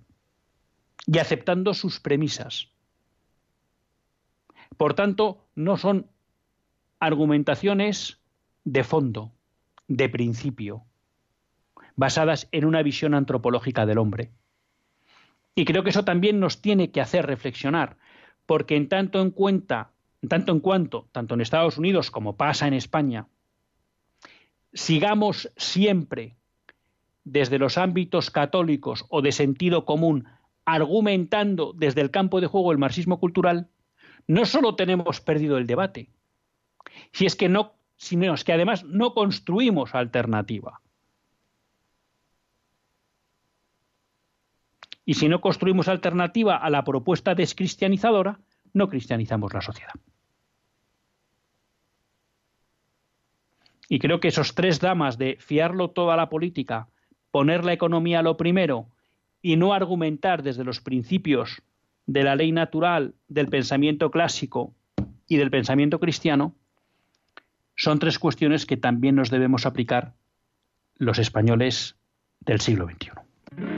[1.06, 2.68] y aceptando sus premisas.
[4.76, 6.10] Por tanto, no son
[6.98, 8.20] argumentaciones
[8.64, 9.32] de fondo,
[9.88, 10.84] de principio,
[11.96, 14.30] basadas en una visión antropológica del hombre.
[15.54, 17.96] Y creo que eso también nos tiene que hacer reflexionar,
[18.44, 19.90] porque en tanto en cuenta,
[20.22, 23.26] en tanto en cuanto, tanto en Estados Unidos como pasa en España,
[24.74, 26.36] sigamos siempre
[27.24, 30.26] desde los ámbitos católicos o de sentido común
[30.66, 33.68] argumentando desde el campo de juego el marxismo cultural,
[34.28, 36.10] no solo tenemos perdido el debate,
[37.12, 40.82] si es que no sino que además no construimos alternativa.
[45.06, 48.40] Y si no construimos alternativa a la propuesta descristianizadora,
[48.74, 49.94] no cristianizamos la sociedad.
[53.88, 56.88] Y creo que esos tres damas de fiarlo todo a la política,
[57.30, 58.88] poner la economía a lo primero
[59.40, 61.62] y no argumentar desde los principios
[62.06, 64.74] de la ley natural, del pensamiento clásico
[65.28, 66.54] y del pensamiento cristiano,
[67.76, 70.14] son tres cuestiones que también nos debemos aplicar
[70.96, 71.96] los españoles
[72.40, 73.75] del siglo XXI.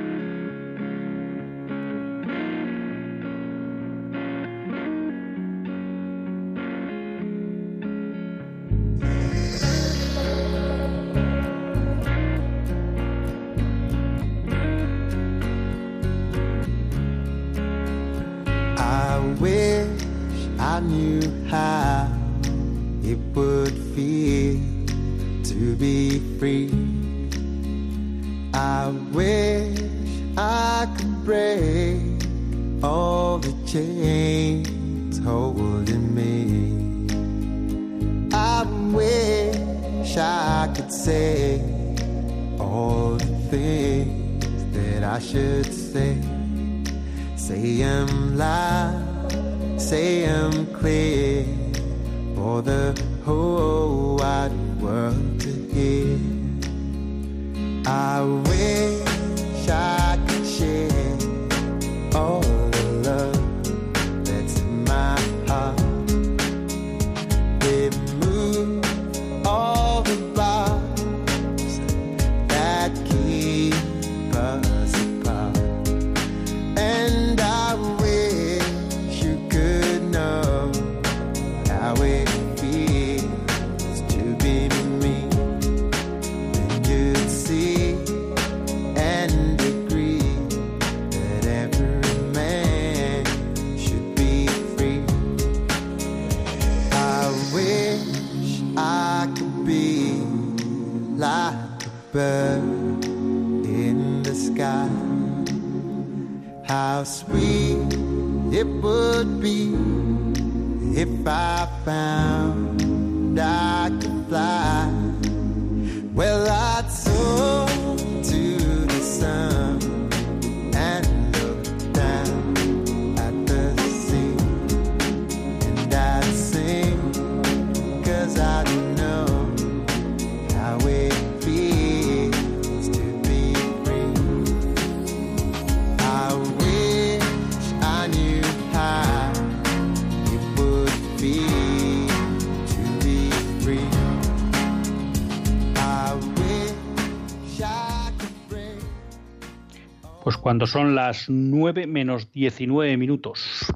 [150.59, 153.73] Cuando son las 9 menos 19 minutos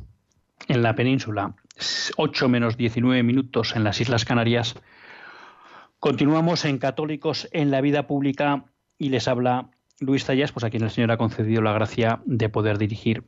[0.67, 1.55] en la península,
[2.17, 4.75] 8 menos 19 minutos en las Islas Canarias,
[6.01, 8.65] continuamos en Católicos en la Vida Pública
[8.99, 9.71] y les habla
[10.01, 13.23] Luis Tallas, pues a quien el Señor ha concedido la gracia de poder dirigir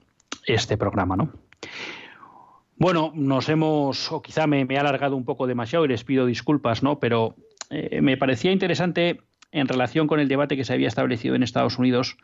[0.49, 1.31] este programa, ¿no?
[2.77, 6.27] Bueno, nos hemos, o quizá me, me he alargado un poco demasiado y les pido
[6.27, 6.99] disculpas, ¿no?
[6.99, 7.37] Pero
[7.71, 9.21] eh, me parecía interesante
[9.55, 12.19] en relación con el debate que se había establecido en Estados Unidos,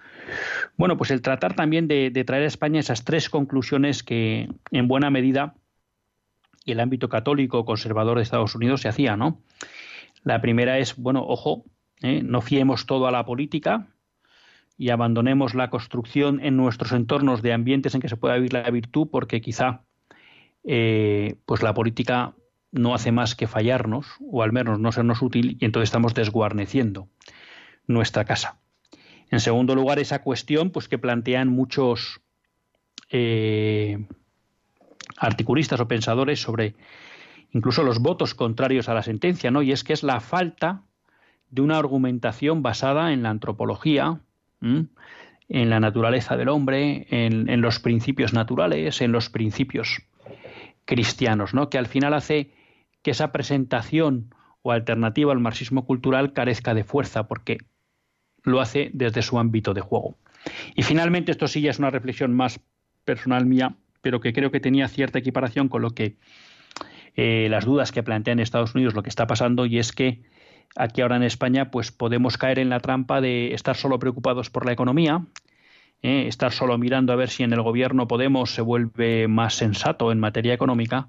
[0.76, 5.10] bueno, pues el tratar también de, traer a España esas tres conclusiones que en buena
[5.10, 5.54] medida
[6.66, 9.40] el ámbito católico conservador de Estados Unidos se hacía, ¿no?
[10.24, 11.64] La primera es, bueno, ojo,
[12.02, 12.20] ¿eh?
[12.24, 13.86] no fiemos todo a la política
[14.76, 18.68] y abandonemos la construcción en nuestros entornos de ambientes en que se pueda vivir la
[18.70, 19.84] virtud, porque quizá
[20.64, 22.34] eh, pues la política
[22.72, 27.08] no hace más que fallarnos, o al menos no sernos útil, y entonces estamos desguarneciendo
[27.86, 28.60] nuestra casa.
[29.30, 32.20] En segundo lugar, esa cuestión pues, que plantean muchos
[33.10, 34.06] eh,
[35.16, 36.74] articulistas o pensadores sobre
[37.52, 39.62] incluso los votos contrarios a la sentencia, ¿no?
[39.62, 40.82] Y es que es la falta
[41.50, 44.20] de una argumentación basada en la antropología,
[44.62, 50.02] en la naturaleza del hombre, en, en, los principios naturales, en los principios
[50.84, 51.70] cristianos, ¿no?
[51.70, 52.52] Que al final hace
[53.02, 57.58] que esa presentación o alternativa al marxismo cultural carezca de fuerza, porque
[58.42, 60.16] lo hace desde su ámbito de juego.
[60.74, 62.60] Y finalmente, esto sí ya es una reflexión más
[63.04, 66.16] personal mía, pero que creo que tenía cierta equiparación con lo que
[67.16, 70.22] eh, las dudas que plantea en Estados Unidos lo que está pasando, y es que
[70.76, 74.64] aquí ahora en España pues podemos caer en la trampa de estar solo preocupados por
[74.64, 75.24] la economía,
[76.02, 80.12] eh, estar solo mirando a ver si en el gobierno Podemos se vuelve más sensato
[80.12, 81.08] en materia económica,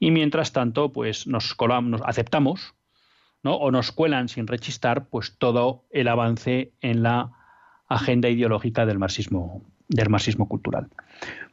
[0.00, 2.74] y mientras tanto pues nos colamos, nos aceptamos
[3.44, 3.54] ¿no?
[3.54, 7.30] o nos cuelan sin rechistar pues todo el avance en la
[7.86, 10.86] agenda ideológica del marxismo del marxismo cultural.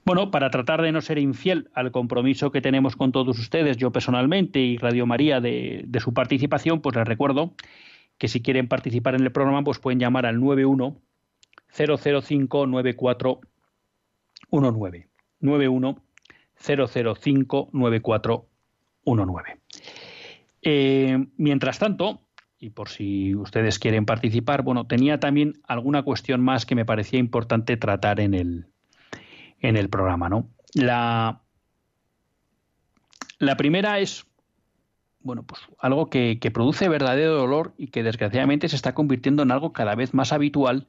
[0.05, 3.91] Bueno, para tratar de no ser infiel al compromiso que tenemos con todos ustedes, yo
[3.91, 7.55] personalmente y Radio María de, de su participación, pues les recuerdo
[8.19, 11.01] que si quieren participar en el programa, pues pueden llamar al 91
[11.75, 16.07] 005 9419 91
[16.60, 19.60] 005 9419.
[20.62, 22.22] Eh, mientras tanto,
[22.60, 27.20] y por si ustedes quieren participar, bueno, tenía también alguna cuestión más que me parecía
[27.20, 28.68] importante tratar en el,
[29.60, 30.49] en el programa, ¿no?
[30.74, 31.41] La,
[33.39, 34.26] la primera es,
[35.20, 39.51] bueno, pues algo que, que, produce verdadero dolor y que desgraciadamente se está convirtiendo en
[39.51, 40.88] algo cada vez más habitual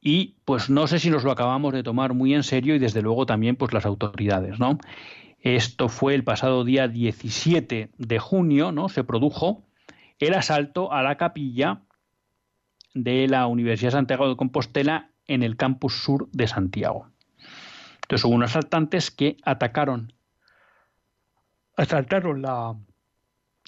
[0.00, 3.02] y pues no sé si nos lo acabamos de tomar muy en serio y desde
[3.02, 4.78] luego también pues las autoridades, ¿no?
[5.40, 8.88] Esto fue el pasado día 17 de junio, ¿no?
[8.88, 9.62] Se produjo
[10.18, 11.82] el asalto a la capilla
[12.94, 17.08] de la Universidad de Santiago de Compostela en el campus sur de Santiago.
[18.02, 20.12] Entonces hubo unos asaltantes que atacaron,
[21.76, 22.76] asaltaron la,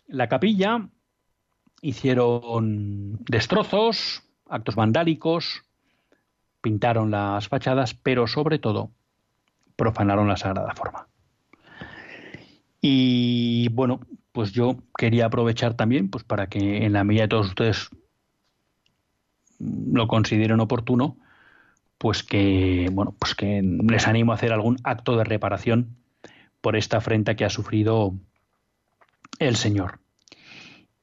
[0.08, 0.88] la capilla,
[1.80, 5.62] hicieron destrozos, actos vandálicos,
[6.62, 8.90] pintaron las fachadas, pero sobre todo
[9.76, 11.08] profanaron la sagrada forma.
[12.80, 14.00] Y bueno,
[14.32, 17.90] pues yo quería aprovechar también, pues para que en la medida de todos ustedes
[19.58, 21.16] lo consideren oportuno,
[21.98, 25.96] pues que bueno, pues que les animo a hacer algún acto de reparación
[26.60, 28.14] por esta afrenta que ha sufrido
[29.38, 30.00] el Señor.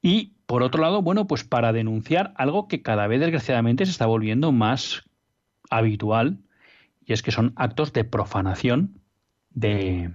[0.02, 4.06] Y por otro lado, bueno, pues para denunciar algo que cada vez desgraciadamente se está
[4.06, 5.04] volviendo más
[5.70, 6.38] habitual,
[7.04, 9.00] y es que son actos de profanación
[9.50, 10.14] de,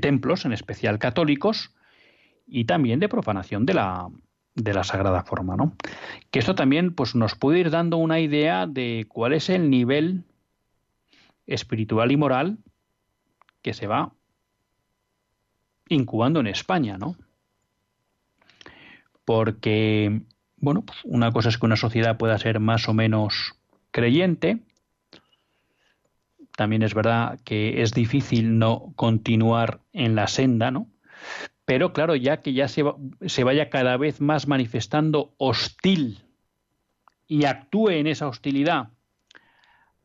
[0.00, 1.74] templos, en especial católicos,
[2.46, 4.08] y también de profanación de la,
[4.54, 5.74] de la sagrada forma, ¿no?
[6.30, 10.24] Que esto también pues, nos puede ir dando una idea de cuál es el nivel
[11.46, 12.58] espiritual y moral
[13.62, 14.12] que se va
[15.88, 17.16] incubando en España, ¿no?
[19.24, 20.22] Porque,
[20.56, 23.54] bueno, pues una cosa es que una sociedad pueda ser más o menos
[23.94, 24.58] creyente,
[26.56, 30.88] también es verdad que es difícil no continuar en la senda, ¿no?
[31.64, 32.82] Pero claro, ya que ya se,
[33.26, 36.24] se vaya cada vez más manifestando hostil
[37.28, 38.88] y actúe en esa hostilidad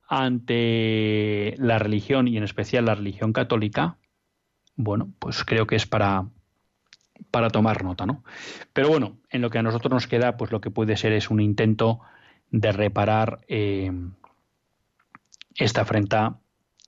[0.07, 3.97] ante la religión y en especial la religión católica,
[4.75, 6.27] bueno, pues creo que es para,
[7.31, 8.23] para tomar nota, ¿no?
[8.71, 11.31] Pero bueno, en lo que a nosotros nos queda, pues lo que puede ser es
[11.31, 12.01] un intento
[12.52, 13.91] de reparar eh,
[15.56, 16.39] esta afrenta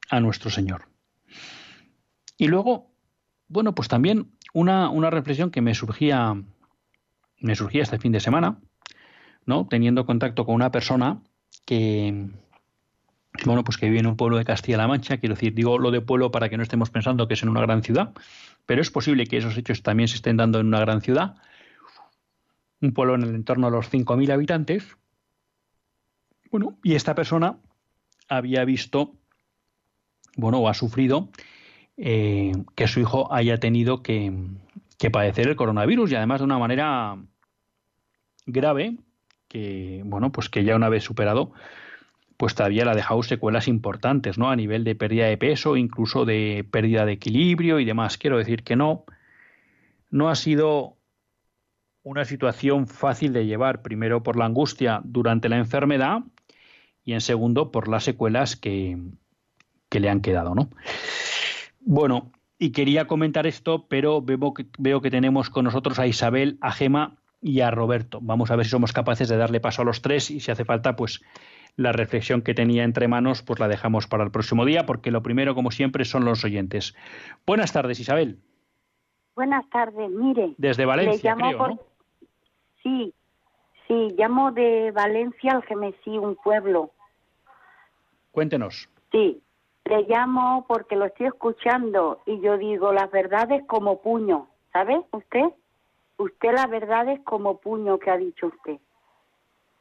[0.10, 0.88] a nuestro Señor.
[2.38, 2.92] Y luego,
[3.48, 6.36] bueno, pues también una, una reflexión que me surgía,
[7.40, 8.60] me surgía este fin de semana,
[9.46, 9.68] ¿no?
[9.68, 11.22] Teniendo contacto con una persona
[11.66, 12.30] que,
[13.46, 16.02] bueno, pues que vive en un pueblo de Castilla-La Mancha, quiero decir, digo lo de
[16.02, 18.14] pueblo para que no estemos pensando que es en una gran ciudad,
[18.66, 21.36] pero es posible que esos hechos también se estén dando en una gran ciudad,
[22.82, 24.98] un pueblo en el entorno de los 5.000 habitantes.
[26.52, 27.58] Bueno, y esta persona
[28.28, 29.14] había visto,
[30.36, 31.30] bueno, o ha sufrido
[31.96, 34.34] eh, que su hijo haya tenido que,
[35.00, 37.18] que padecer el coronavirus y además de una manera
[38.46, 38.98] grave,
[39.48, 41.54] que, bueno, pues que ya una vez superado,
[42.36, 44.50] pues todavía le ha dejado secuelas importantes, ¿no?
[44.50, 48.18] A nivel de pérdida de peso, incluso de pérdida de equilibrio y demás.
[48.18, 49.06] Quiero decir que no,
[50.10, 50.98] no ha sido
[52.04, 56.24] una situación fácil de llevar, primero por la angustia durante la enfermedad
[57.04, 58.98] y en segundo por las secuelas que,
[59.90, 60.70] que le han quedado, ¿no?
[61.80, 66.58] Bueno, y quería comentar esto, pero veo que, veo que tenemos con nosotros a Isabel,
[66.62, 68.20] a Gema y a Roberto.
[68.22, 70.64] Vamos a ver si somos capaces de darle paso a los tres y si hace
[70.66, 71.22] falta, pues
[71.76, 75.24] la reflexión que tenía entre manos, pues la dejamos para el próximo día, porque lo
[75.24, 76.94] primero, como siempre, son los oyentes.
[77.48, 78.38] Buenas tardes, Isabel.
[79.36, 80.54] Buenas tardes, mire.
[80.58, 81.80] Desde Valencia, le llamo creo, por- ¿no?
[82.84, 83.14] Sí,
[83.92, 86.92] sí, llamo de Valencia al Gemesí, un pueblo.
[88.32, 88.90] Cuéntenos.
[89.12, 89.42] Sí,
[89.86, 95.46] le llamo porque lo estoy escuchando y yo digo las verdades como puño, ¿sabe usted?
[96.18, 98.80] Usted las verdades como puño que ha dicho usted.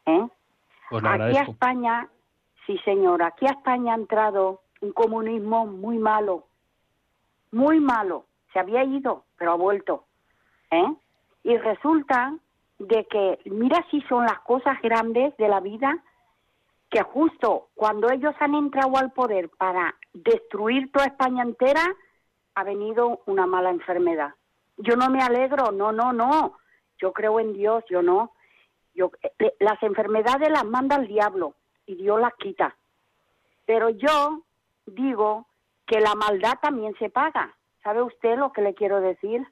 [0.07, 0.29] ¿Eh?
[0.89, 1.43] Pues Aquí a.
[1.43, 2.09] España,
[2.67, 6.47] sí señor, aquí a España ha entrado un comunismo muy malo,
[7.53, 8.25] muy malo.
[8.53, 10.05] Se había ido, pero ha vuelto.
[10.73, 10.97] ¿eh?
[11.45, 12.35] Y resulta
[12.81, 16.03] de que, mira si son las cosas grandes de la vida,
[16.91, 21.83] que justo cuando ellos han entrado al poder para destruir toda España entera,
[22.55, 24.35] ha venido una mala enfermedad.
[24.79, 26.57] Yo no me alegro, no, no, no.
[26.99, 28.33] Yo creo en Dios, yo no.
[28.95, 31.55] Yo, eh, las enfermedades las manda el diablo
[31.87, 32.75] y Dios las quita.
[33.67, 34.43] Pero yo
[34.87, 35.47] digo
[35.87, 37.55] que la maldad también se paga.
[37.85, 39.47] ¿Sabe usted lo que le quiero decir?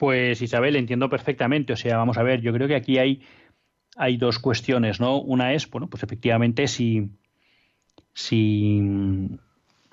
[0.00, 1.74] Pues Isabel, entiendo perfectamente.
[1.74, 3.20] O sea, vamos a ver, yo creo que aquí hay,
[3.96, 5.20] hay dos cuestiones, ¿no?
[5.20, 7.10] Una es, bueno, pues efectivamente si,
[8.14, 8.80] si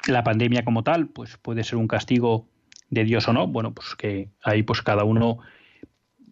[0.08, 2.48] la pandemia como tal, pues puede ser un castigo
[2.90, 5.40] de Dios o no, bueno, pues que ahí pues cada uno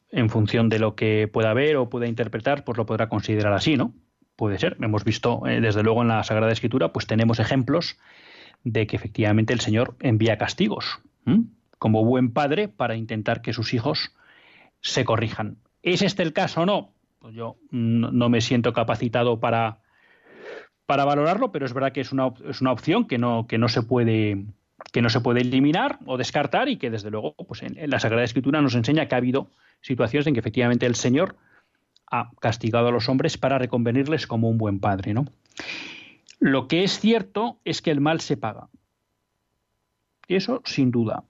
[0.09, 3.76] en función de lo que pueda ver o pueda interpretar, pues lo podrá considerar así,
[3.76, 3.93] ¿no?
[4.38, 4.78] Puede ser.
[4.80, 7.97] Hemos visto, eh, desde luego, en la Sagrada Escritura, pues tenemos ejemplos
[8.63, 11.01] de que efectivamente el Señor envía castigos.
[11.86, 14.11] Como buen padre, para intentar que sus hijos
[14.81, 15.57] se corrijan.
[15.83, 16.95] ¿Es este el caso o no?
[17.19, 19.83] Pues yo no, me siento capacitado para,
[20.88, 23.67] para valorarlo, pero es verdad que es una, es una opción que no, que no
[23.67, 24.45] se puede
[24.93, 27.99] que no se puede eliminar o descartar y que desde luego pues en, en la
[27.99, 31.36] Sagrada Escritura nos enseña que ha habido situaciones en que efectivamente el Señor
[32.09, 35.25] ha castigado a los hombres para reconvenirles como un buen padre, ¿no?
[36.39, 38.69] Lo que es cierto es que el mal se paga.
[40.27, 41.23] Eso sin duda.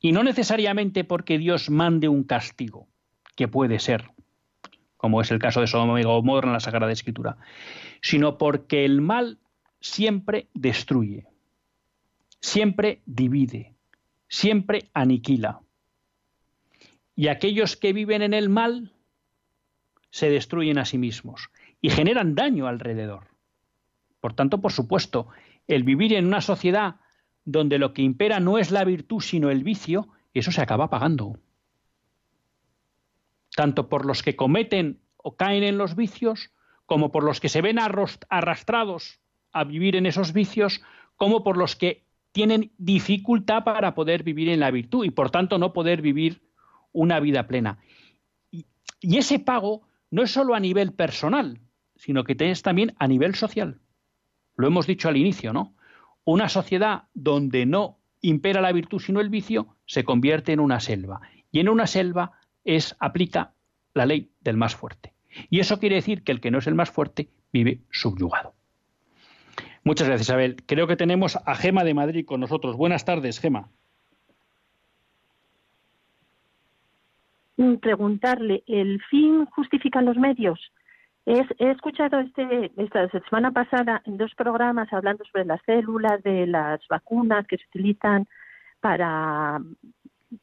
[0.00, 2.86] Y no necesariamente porque Dios mande un castigo,
[3.34, 4.10] que puede ser,
[4.96, 7.36] como es el caso de Sodoma y Gomorra en la Sagrada Escritura,
[8.00, 9.38] sino porque el mal
[9.80, 11.26] siempre destruye,
[12.40, 13.74] siempre divide,
[14.28, 15.60] siempre aniquila.
[17.16, 18.92] Y aquellos que viven en el mal
[20.10, 23.28] se destruyen a sí mismos y generan daño alrededor.
[24.20, 25.28] Por tanto, por supuesto,
[25.66, 26.96] el vivir en una sociedad
[27.50, 31.38] donde lo que impera no es la virtud sino el vicio, eso se acaba pagando.
[33.56, 36.50] Tanto por los que cometen o caen en los vicios,
[36.84, 39.20] como por los que se ven arrastrados
[39.50, 40.82] a vivir en esos vicios,
[41.16, 45.56] como por los que tienen dificultad para poder vivir en la virtud y por tanto
[45.56, 46.42] no poder vivir
[46.92, 47.78] una vida plena.
[48.50, 48.66] Y,
[49.00, 51.62] y ese pago no es solo a nivel personal,
[51.96, 53.80] sino que es también a nivel social.
[54.54, 55.77] Lo hemos dicho al inicio, ¿no?
[56.30, 61.22] Una sociedad donde no impera la virtud sino el vicio se convierte en una selva.
[61.50, 62.32] Y en una selva
[62.64, 63.54] es aplica
[63.94, 65.14] la ley del más fuerte.
[65.48, 68.52] Y eso quiere decir que el que no es el más fuerte vive subyugado.
[69.84, 70.56] Muchas gracias, Isabel.
[70.66, 72.76] Creo que tenemos a Gema de Madrid con nosotros.
[72.76, 73.70] Buenas tardes, Gema.
[77.80, 80.60] Preguntarle, ¿el fin justifica los medios?
[81.28, 86.46] Es- he escuchado este, esta semana pasada en dos programas hablando sobre las células de
[86.46, 88.26] las vacunas que se utilizan
[88.80, 89.60] para,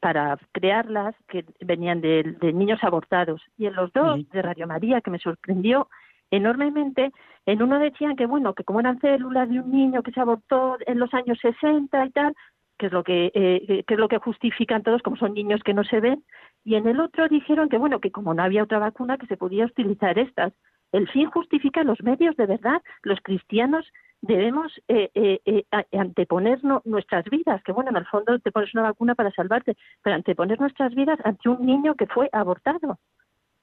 [0.00, 3.42] para crearlas, que venían de, de niños abortados.
[3.58, 5.88] Y en los dos, de Radio María, que me sorprendió
[6.30, 7.10] enormemente,
[7.46, 10.76] en uno decían que, bueno, que como eran células de un niño que se abortó
[10.86, 12.34] en los años 60 y tal,
[12.78, 15.74] que es lo que, eh, que es lo que justifican todos, como son niños que
[15.74, 16.22] no se ven,
[16.64, 19.36] y en el otro dijeron que, bueno, que como no había otra vacuna, que se
[19.36, 20.52] podía utilizar estas.
[20.96, 22.80] El fin justifica los medios, de verdad.
[23.02, 23.84] Los cristianos
[24.22, 28.84] debemos eh, eh, eh, anteponer nuestras vidas, que bueno, en el fondo te pones una
[28.84, 32.98] vacuna para salvarte, pero anteponer nuestras vidas ante un niño que fue abortado.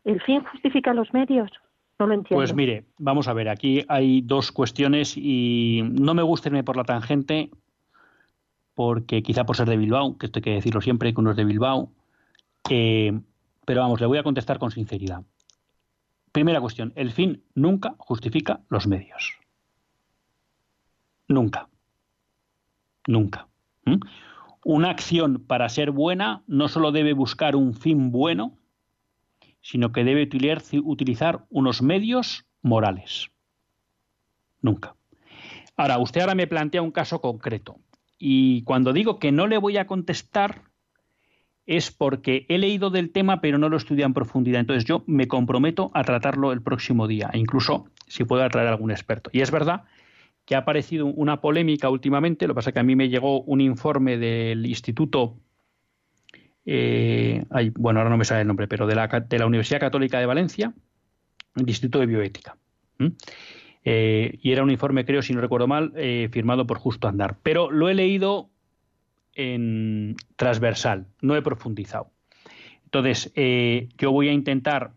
[0.03, 1.49] El fin justifica los medios.
[1.97, 2.39] No lo entiendo.
[2.39, 6.77] Pues mire, vamos a ver, aquí hay dos cuestiones y no me gusta irme por
[6.77, 7.49] la tangente
[8.75, 11.37] porque quizá por ser de Bilbao, que esto hay que decirlo siempre, que uno es
[11.37, 11.89] de Bilbao,
[12.69, 13.19] eh,
[13.65, 15.23] pero vamos, le voy a contestar con sinceridad.
[16.33, 19.37] Primera cuestión, el fin nunca justifica los medios.
[21.27, 21.69] Nunca.
[23.07, 23.47] Nunca.
[23.85, 23.99] ¿Mm?
[24.65, 28.57] Una acción para ser buena no solo debe buscar un fin bueno,
[29.61, 30.27] sino que debe
[30.83, 33.29] utilizar, unos medios morales.
[34.59, 34.95] Nunca.
[35.77, 37.77] Ahora, usted ahora me plantea un caso concreto.
[38.17, 40.63] Y cuando digo que no le voy a contestar,
[41.65, 44.59] es porque he leído del tema, pero no lo estudiado en profundidad.
[44.59, 48.71] Entonces yo me comprometo a tratarlo el próximo día, e incluso si puedo atraer a
[48.71, 49.29] algún experto.
[49.33, 49.83] Y es verdad
[50.45, 53.41] que ha aparecido una polémica últimamente, lo que pasa es que a mí me llegó
[53.41, 55.37] un informe del Instituto,
[56.65, 57.43] eh,
[57.75, 60.25] bueno, ahora no me sale el nombre, pero de la, de la Universidad Católica de
[60.25, 60.73] Valencia,
[61.55, 62.57] el Instituto de Bioética.
[63.85, 67.37] Eh, y era un informe, creo, si no recuerdo mal, eh, firmado por Justo Andar.
[67.43, 68.49] Pero lo he leído
[69.35, 72.11] en transversal, no he profundizado.
[72.85, 74.93] Entonces, eh, yo voy a intentar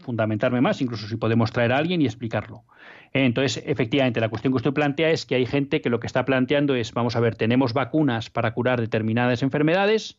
[0.00, 2.64] fundamentarme más, incluso si podemos traer a alguien y explicarlo.
[3.12, 6.06] Eh, Entonces, efectivamente, la cuestión que usted plantea es que hay gente que lo que
[6.06, 10.18] está planteando es, vamos a ver, tenemos vacunas para curar determinadas enfermedades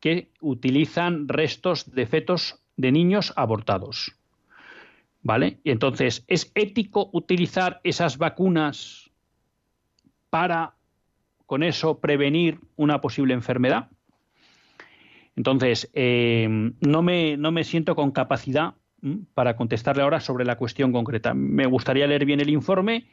[0.00, 4.16] que utilizan restos de fetos de niños abortados.
[5.22, 5.58] ¿Vale?
[5.64, 9.10] Y entonces, ¿es ético utilizar esas vacunas
[10.30, 10.76] para,
[11.50, 13.88] con eso, prevenir una posible enfermedad?
[15.34, 16.46] Entonces, eh,
[16.80, 18.74] no, me, no me siento con capacidad
[19.34, 21.34] para contestarle ahora sobre la cuestión concreta.
[21.34, 23.08] Me gustaría leer bien el informe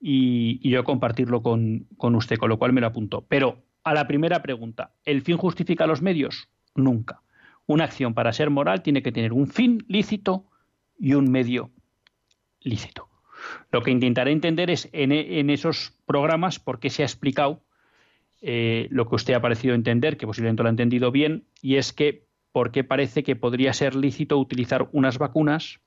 [0.00, 3.24] y, y yo compartirlo con, con usted, con lo cual me lo apunto.
[3.28, 6.48] Pero a la primera pregunta, ¿el fin justifica los medios?
[6.74, 7.22] Nunca.
[7.66, 10.46] Una acción para ser moral tiene que tener un fin lícito
[10.98, 11.70] y un medio
[12.62, 13.08] lícito.
[13.70, 17.62] Lo que intentaré entender es en, en esos programas por qué se ha explicado
[18.42, 21.92] eh, lo que usted ha parecido entender, que posiblemente lo ha entendido bien, y es
[21.92, 25.80] que por qué parece que podría ser lícito utilizar unas vacunas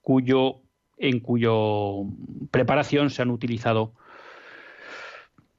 [0.00, 0.62] cuyo,
[0.96, 2.04] en cuyo
[2.50, 3.92] preparación se han utilizado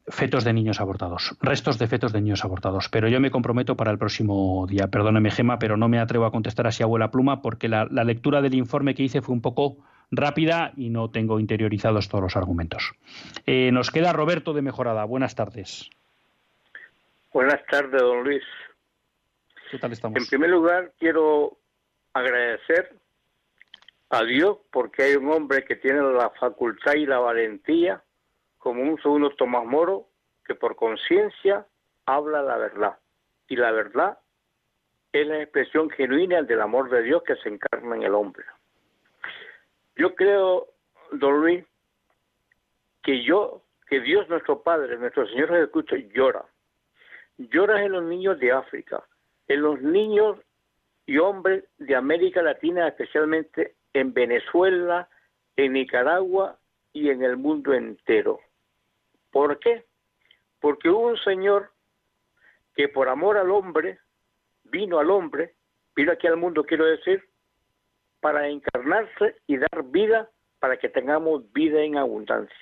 [0.07, 2.89] fetos de niños abortados, restos de fetos de niños abortados.
[2.89, 4.87] Pero yo me comprometo para el próximo día.
[4.87, 8.41] Perdóneme, Gema, pero no me atrevo a contestar así a abuela pluma porque la lectura
[8.41, 9.77] del informe que hice fue un poco
[10.11, 12.93] rápida y no tengo interiorizados todos los argumentos.
[13.45, 15.03] Eh, nos queda Roberto de Mejorada.
[15.05, 15.89] Buenas tardes.
[17.31, 18.43] Buenas tardes, don Luis.
[19.69, 20.17] ¿Qué tal estamos?
[20.17, 21.57] En primer lugar, quiero
[22.13, 22.95] agradecer
[24.09, 28.01] a Dios porque hay un hombre que tiene la facultad y la valentía,
[28.57, 30.07] como un segundo Tomás Moro,
[30.45, 31.65] que por conciencia
[32.05, 32.97] habla la verdad.
[33.47, 34.17] Y la verdad
[35.11, 38.45] es la expresión genuina del amor de Dios que se encarna en el hombre.
[39.99, 40.67] Yo creo,
[41.11, 41.65] don Luis,
[43.03, 46.45] que yo, que Dios nuestro Padre, nuestro Señor Jesucristo llora.
[47.37, 49.03] Llora en los niños de África,
[49.49, 50.37] en los niños
[51.05, 55.09] y hombres de América Latina, especialmente en Venezuela,
[55.57, 56.57] en Nicaragua
[56.93, 58.39] y en el mundo entero.
[59.31, 59.83] ¿Por qué?
[60.61, 61.71] Porque hubo un Señor
[62.73, 63.99] que por amor al hombre,
[64.63, 65.55] vino al hombre,
[65.93, 67.28] vino aquí al mundo, quiero decir,
[68.21, 72.55] para encarnarse y dar vida para que tengamos vida en abundancia.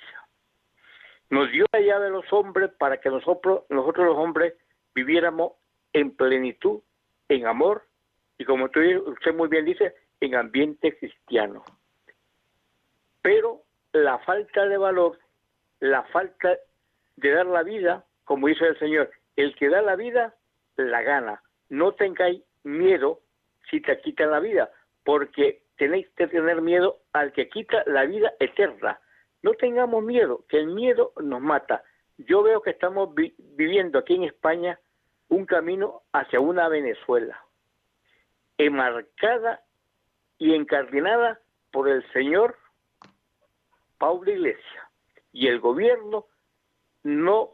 [1.30, 4.54] Nos dio la llave de los hombres para que nosotros, nosotros los hombres
[4.94, 5.52] viviéramos
[5.92, 6.80] en plenitud,
[7.28, 7.84] en amor
[8.38, 11.64] y como usted muy bien dice, en ambiente cristiano.
[13.20, 15.18] Pero la falta de valor,
[15.80, 16.56] la falta
[17.16, 20.34] de dar la vida, como dice el Señor, el que da la vida,
[20.76, 21.42] la gana.
[21.68, 23.20] No tengáis miedo
[23.70, 24.70] si te quitan la vida,
[25.04, 29.00] porque tenéis que tener miedo al que quita la vida eterna.
[29.42, 31.82] No tengamos miedo, que el miedo nos mata.
[32.18, 34.78] Yo veo que estamos vi- viviendo aquí en España
[35.28, 37.40] un camino hacia una Venezuela,
[38.56, 39.62] enmarcada
[40.38, 41.40] y encardinada
[41.70, 42.56] por el señor
[43.98, 44.84] Pablo Iglesias.
[45.32, 46.26] Y el gobierno
[47.04, 47.50] no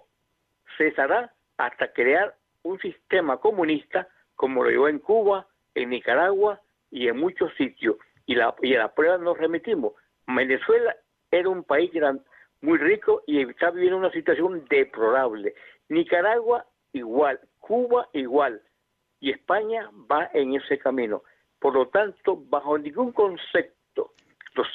[0.78, 6.60] cesará hasta crear un sistema comunista como lo llevó en Cuba, en Nicaragua
[6.94, 7.96] y en muchos sitios.
[8.24, 9.92] Y, la, y a la prueba nos remitimos.
[10.26, 10.96] Venezuela
[11.30, 11.90] era un país
[12.62, 15.54] muy rico y está viviendo una situación deplorable.
[15.88, 18.62] Nicaragua igual, Cuba igual.
[19.18, 21.24] Y España va en ese camino.
[21.58, 24.12] Por lo tanto, bajo ningún concepto,
[24.54, 24.68] los,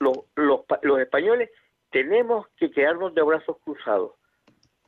[0.00, 1.50] los, los españoles
[1.90, 4.12] tenemos que quedarnos de brazos cruzados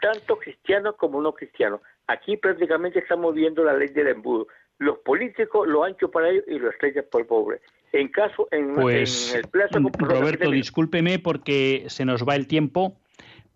[0.01, 1.81] tanto cristianos como no cristianos.
[2.07, 4.47] Aquí prácticamente estamos viendo la ley del embudo.
[4.79, 7.61] Los políticos lo ancho para ellos y lo estrellan por el pobre.
[7.93, 9.79] En caso, en, Pues, en el plazo...
[9.99, 12.97] Roberto, discúlpeme porque se nos va el tiempo,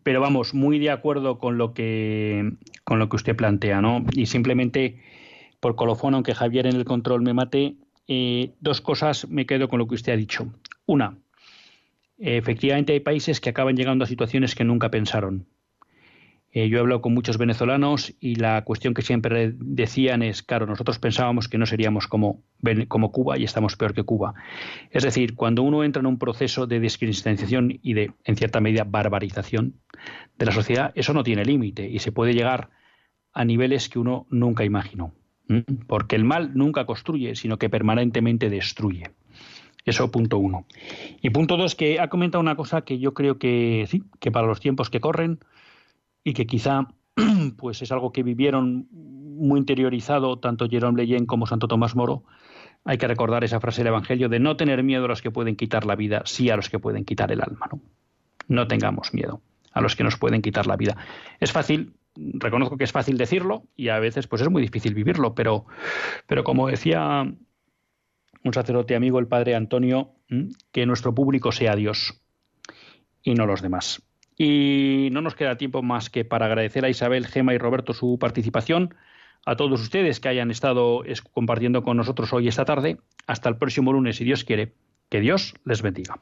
[0.02, 2.52] pero vamos, muy de acuerdo con lo que,
[2.84, 4.04] con lo que usted plantea, ¿no?
[4.12, 5.00] Y simplemente,
[5.60, 7.76] por colofón, aunque Javier en el control me mate,
[8.08, 10.46] eh, dos cosas me quedo con lo que usted ha dicho.
[10.86, 11.16] Una,
[12.18, 15.46] efectivamente hay países que acaban llegando a situaciones que nunca pensaron.
[16.54, 20.66] Eh, yo he hablado con muchos venezolanos y la cuestión que siempre decían es, claro,
[20.66, 22.42] nosotros pensábamos que no seríamos como,
[22.88, 24.34] como Cuba y estamos peor que Cuba.
[24.90, 28.84] Es decir, cuando uno entra en un proceso de descristianización y de, en cierta medida,
[28.84, 29.80] barbarización
[30.36, 32.68] de la sociedad, eso no tiene límite y se puede llegar
[33.32, 35.14] a niveles que uno nunca imaginó.
[35.86, 39.10] Porque el mal nunca construye, sino que permanentemente destruye.
[39.84, 40.66] Eso punto uno.
[41.22, 44.46] Y punto dos, que ha comentado una cosa que yo creo que sí, que para
[44.46, 45.40] los tiempos que corren
[46.24, 46.88] y que quizá
[47.56, 52.24] pues es algo que vivieron muy interiorizado tanto Jerome Leyen como Santo Tomás Moro.
[52.84, 55.56] Hay que recordar esa frase del Evangelio de no tener miedo a los que pueden
[55.56, 57.68] quitar la vida, sí a los que pueden quitar el alma.
[57.70, 57.80] No,
[58.48, 59.40] no tengamos miedo
[59.72, 60.96] a los que nos pueden quitar la vida.
[61.40, 65.34] Es fácil, reconozco que es fácil decirlo y a veces pues es muy difícil vivirlo,
[65.34, 65.66] pero,
[66.26, 67.22] pero como decía
[68.44, 70.14] un sacerdote amigo, el padre Antonio,
[70.72, 72.20] que nuestro público sea Dios
[73.22, 74.02] y no los demás.
[74.38, 78.18] Y no nos queda tiempo más que para agradecer a Isabel, Gema y Roberto su
[78.18, 78.94] participación,
[79.44, 82.98] a todos ustedes que hayan estado es- compartiendo con nosotros hoy esta tarde.
[83.26, 84.72] Hasta el próximo lunes, si Dios quiere.
[85.10, 86.14] Que Dios les bendiga.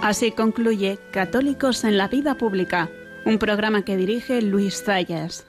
[0.00, 2.90] Así concluye Católicos en la Vida Pública,
[3.24, 5.46] un programa que dirige Luis Zayas.